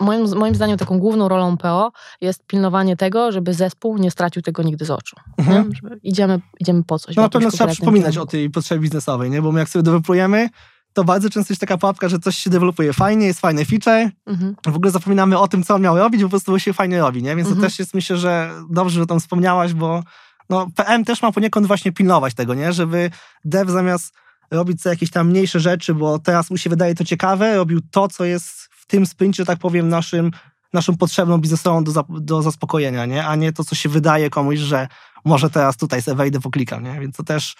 [0.00, 4.62] moim, moim zdaniem taką główną rolą PO jest pilnowanie tego, żeby zespół nie stracił tego
[4.62, 5.16] nigdy z oczu.
[5.38, 5.70] Mhm.
[6.02, 7.16] Idziemy, idziemy po coś.
[7.16, 8.28] No na pewno trzeba przypominać kierunku.
[8.28, 9.42] o tej potrzebie biznesowej, nie?
[9.42, 10.48] Bo my jak sobie dewelopujemy,
[10.92, 14.56] to bardzo często jest taka pułapka, że coś się dewelopuje fajnie, jest fajny feature, Mhm.
[14.66, 17.22] w ogóle zapominamy o tym, co on miał robić, bo po prostu się fajnie robi,
[17.22, 17.36] nie?
[17.36, 17.56] Więc Mhm.
[17.56, 20.02] to też jest, myślę, że dobrze, że o tym wspomniałaś, bo
[20.50, 22.72] no, PM też ma poniekąd właśnie pilnować tego, nie?
[22.72, 23.10] Żeby
[23.44, 24.14] dev zamiast
[24.50, 28.08] robić sobie jakieś tam mniejsze rzeczy, bo teraz mu się wydaje to ciekawe, robił to,
[28.08, 30.30] co jest w tym sprincie, że tak powiem, naszym,
[30.72, 33.26] naszą potrzebną biznesową do, do zaspokojenia, nie?
[33.26, 34.88] A nie to, co się wydaje komuś, że
[35.24, 37.00] może teraz tutaj sobie wejdę, poklikam, nie?
[37.00, 37.56] Więc to też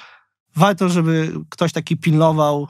[0.57, 2.69] warto, żeby ktoś taki pilnował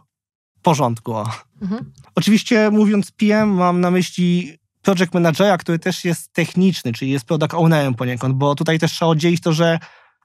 [0.62, 1.14] porządku.
[1.62, 1.92] Mhm.
[2.14, 7.54] Oczywiście mówiąc PM mam na myśli project managera, który też jest techniczny, czyli jest product
[7.54, 9.78] ownerem poniekąd, bo tutaj też trzeba oddzielić to, że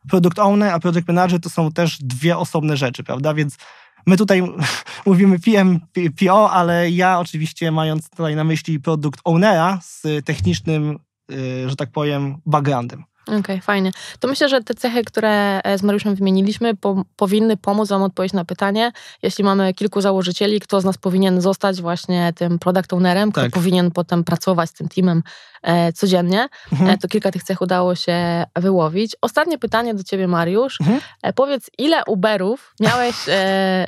[0.09, 3.33] product owner a project manager to są też dwie osobne rzeczy, prawda?
[3.33, 3.57] Więc
[4.05, 4.43] My tutaj
[5.05, 5.79] mówimy PM,
[6.19, 10.99] PO, ale ja oczywiście mając tutaj na myśli produkt ownera z technicznym,
[11.31, 13.03] y, że tak powiem, backgroundem.
[13.27, 13.91] Okej, okay, fajnie.
[14.19, 18.33] To myślę, że te cechy, które e, z Mariuszem wymieniliśmy, po, powinny pomóc Wam odpowiedzieć
[18.33, 23.31] na pytanie, jeśli mamy kilku założycieli, kto z nas powinien zostać właśnie tym product ownerem,
[23.31, 23.51] kto tak.
[23.51, 25.23] powinien potem pracować z tym teamem
[25.61, 26.47] e, codziennie.
[26.71, 26.89] Mhm.
[26.89, 29.15] E, to kilka tych cech udało się wyłowić.
[29.21, 30.81] Ostatnie pytanie do Ciebie, Mariusz.
[30.81, 30.99] Mhm.
[31.23, 33.85] E, powiedz, ile Uberów miałeś, e,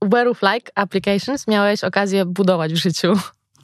[0.00, 3.12] Uberów like applications miałeś okazję budować w życiu?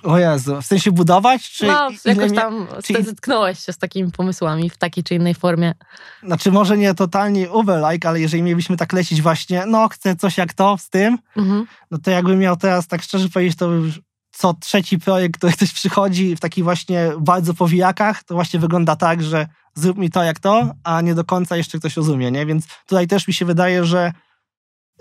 [0.04, 1.50] O Jezu, w sensie budować?
[1.50, 3.02] Czy no, jakoś tam czy...
[3.02, 5.74] zetknąłeś się z takimi pomysłami w takiej czy innej formie.
[6.22, 10.54] Znaczy może nie totalnie Uber-like, ale jeżeli mielibyśmy tak lecieć właśnie, no chcę coś jak
[10.54, 11.66] to z tym, mhm.
[11.90, 14.00] no to jakbym miał teraz tak szczerze powiedzieć, to już
[14.30, 19.22] co trzeci projekt, który ktoś przychodzi w takich właśnie bardzo powijakach, to właśnie wygląda tak,
[19.22, 22.46] że zrób mi to jak to, a nie do końca jeszcze ktoś rozumie, nie?
[22.46, 24.12] Więc tutaj też mi się wydaje, że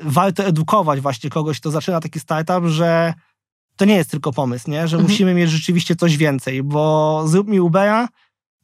[0.02, 3.14] warto edukować właśnie kogoś, kto zaczyna taki startup, że
[3.76, 4.88] to nie jest tylko pomysł, nie?
[4.88, 5.12] że mhm.
[5.12, 8.08] musimy mieć rzeczywiście coś więcej, bo zrób mi Ubera,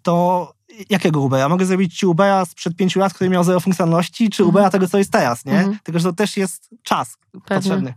[0.01, 0.53] to
[0.89, 1.49] jakiego Ubera?
[1.49, 4.49] Mogę zrobić ci Ubera sprzed pięciu lat, który miał zero funkcjonalności, czy mhm.
[4.49, 5.59] Ubera tego, co jest teraz, nie?
[5.59, 5.77] Mhm.
[5.83, 7.41] Tylko, że to też jest czas Pewnie.
[7.55, 7.93] potrzebny.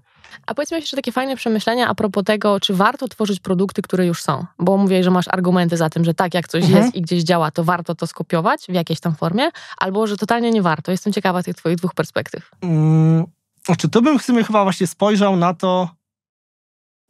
[0.46, 4.06] A powiedz mi jeszcze takie fajne przemyślenia a propos tego, czy warto tworzyć produkty, które
[4.06, 4.46] już są.
[4.58, 6.84] Bo mówię, że masz argumenty za tym, że tak, jak coś mhm.
[6.84, 10.50] jest i gdzieś działa, to warto to skopiować w jakiejś tam formie, albo że totalnie
[10.50, 10.90] nie warto.
[10.90, 12.50] Jestem ciekawa tych twoich dwóch perspektyw.
[12.60, 13.24] Hmm,
[13.66, 15.88] znaczy, to bym w sumie chyba właśnie spojrzał na to,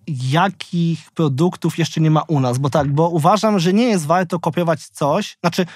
[0.06, 4.40] jakich produktów jeszcze nie ma u nas, bo tak, bo uważam, że nie jest warto
[4.40, 5.66] kopiować coś, znaczy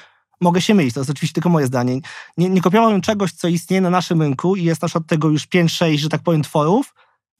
[0.41, 2.01] mogę się mylić, to jest oczywiście tylko moje zdanie,
[2.37, 5.47] nie, nie kopiowałbym czegoś, co istnieje na naszym rynku i jest na przykład tego już
[5.47, 6.95] 5-6, że tak powiem, tworów,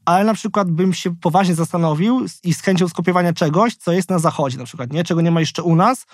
[0.05, 4.19] ale na przykład bym się poważnie zastanowił i z chęcią skopiowania czegoś, co jest na
[4.19, 5.05] zachodzie na przykład, nie?
[5.05, 6.07] Czego nie ma jeszcze u nas,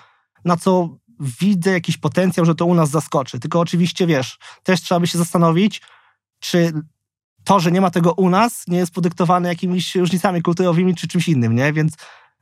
[0.45, 3.39] na co widzę jakiś potencjał, że to u nas zaskoczy.
[3.39, 5.81] Tylko oczywiście, wiesz, też trzeba by się zastanowić,
[6.39, 6.73] czy
[7.43, 11.27] to, że nie ma tego u nas, nie jest podyktowane jakimiś różnicami kulturowymi czy czymś
[11.27, 11.73] innym, nie?
[11.73, 11.93] Więc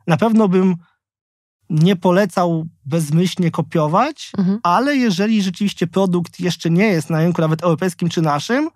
[0.08, 0.76] na pewno bym
[1.70, 4.60] nie polecał bezmyślnie kopiować, mhm.
[4.64, 8.70] ale jeżeli rzeczywiście produkt jeszcze nie jest na rynku nawet europejskim czy naszym,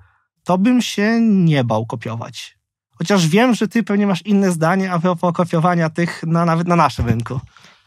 [0.43, 2.57] to bym się nie bał kopiować.
[2.97, 6.75] Chociaż wiem, że ty pewnie masz inne zdanie a propos kopiowania tych na, nawet na
[6.75, 7.39] naszym rynku.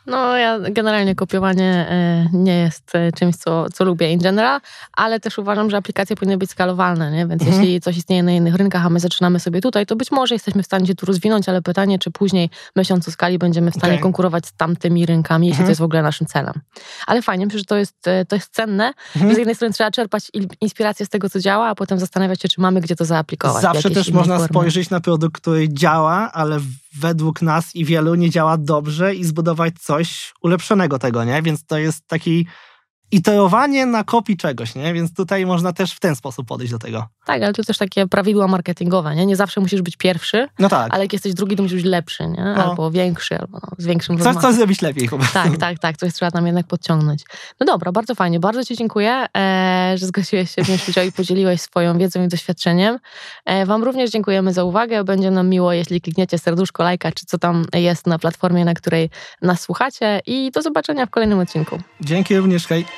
[0.09, 4.61] No, ja generalnie kopiowanie e, nie jest e, czymś, co, co lubię in general,
[4.93, 7.27] ale też uważam, że aplikacje powinny być skalowalne, nie?
[7.27, 7.63] więc mhm.
[7.63, 10.63] jeśli coś istnieje na innych rynkach, a my zaczynamy sobie tutaj, to być może jesteśmy
[10.63, 13.93] w stanie się tu rozwinąć, ale pytanie, czy później, myśląc o skali, będziemy w stanie
[13.93, 14.03] okay.
[14.03, 15.67] konkurować z tamtymi rynkami, jeśli mhm.
[15.67, 16.55] to jest w ogóle naszym celem.
[17.07, 18.93] Ale fajnie, myślę, że to jest, e, to jest cenne.
[19.17, 19.35] Mhm.
[19.35, 20.31] Z jednej strony trzeba czerpać
[20.61, 23.63] inspirację z tego, co działa, a potem zastanawiać się, czy mamy gdzie to zaaplikować.
[23.63, 24.49] Zawsze też można formy.
[24.49, 26.61] spojrzeć na produkt, który działa, ale
[26.97, 31.43] według nas i wielu nie działa dobrze i zbudować coś ulepszonego tego, nie?
[31.43, 32.47] Więc to jest taki
[33.11, 34.93] iterowanie na kopii czegoś, nie?
[34.93, 37.07] Więc tutaj można też w ten sposób podejść do tego.
[37.25, 39.27] Tak, ale to też takie prawidła marketingowe, nie?
[39.27, 40.95] Nie zawsze musisz być pierwszy, no tak.
[40.95, 42.45] ale jak jesteś drugi, to musisz być lepszy, nie?
[42.57, 42.65] No.
[42.65, 45.97] Albo większy, albo no, z większym Coś, coś zrobić lepiej po Tak, tak, tak.
[45.97, 47.23] Coś trzeba tam jednak podciągnąć.
[47.61, 48.41] No dobra, bardzo fajnie.
[48.41, 52.99] Bardzo Ci dziękuję, e, że zgłosiłeś się wziąć udział i podzieliłeś swoją wiedzą i doświadczeniem.
[53.45, 55.05] E, wam również dziękujemy za uwagę.
[55.05, 59.11] Będzie nam miło, jeśli klikniecie serduszko, lajka, czy co tam jest na platformie, na której
[59.43, 61.79] nas słuchacie i do zobaczenia w kolejnym odcinku.
[62.01, 62.98] Dzięki również, hej.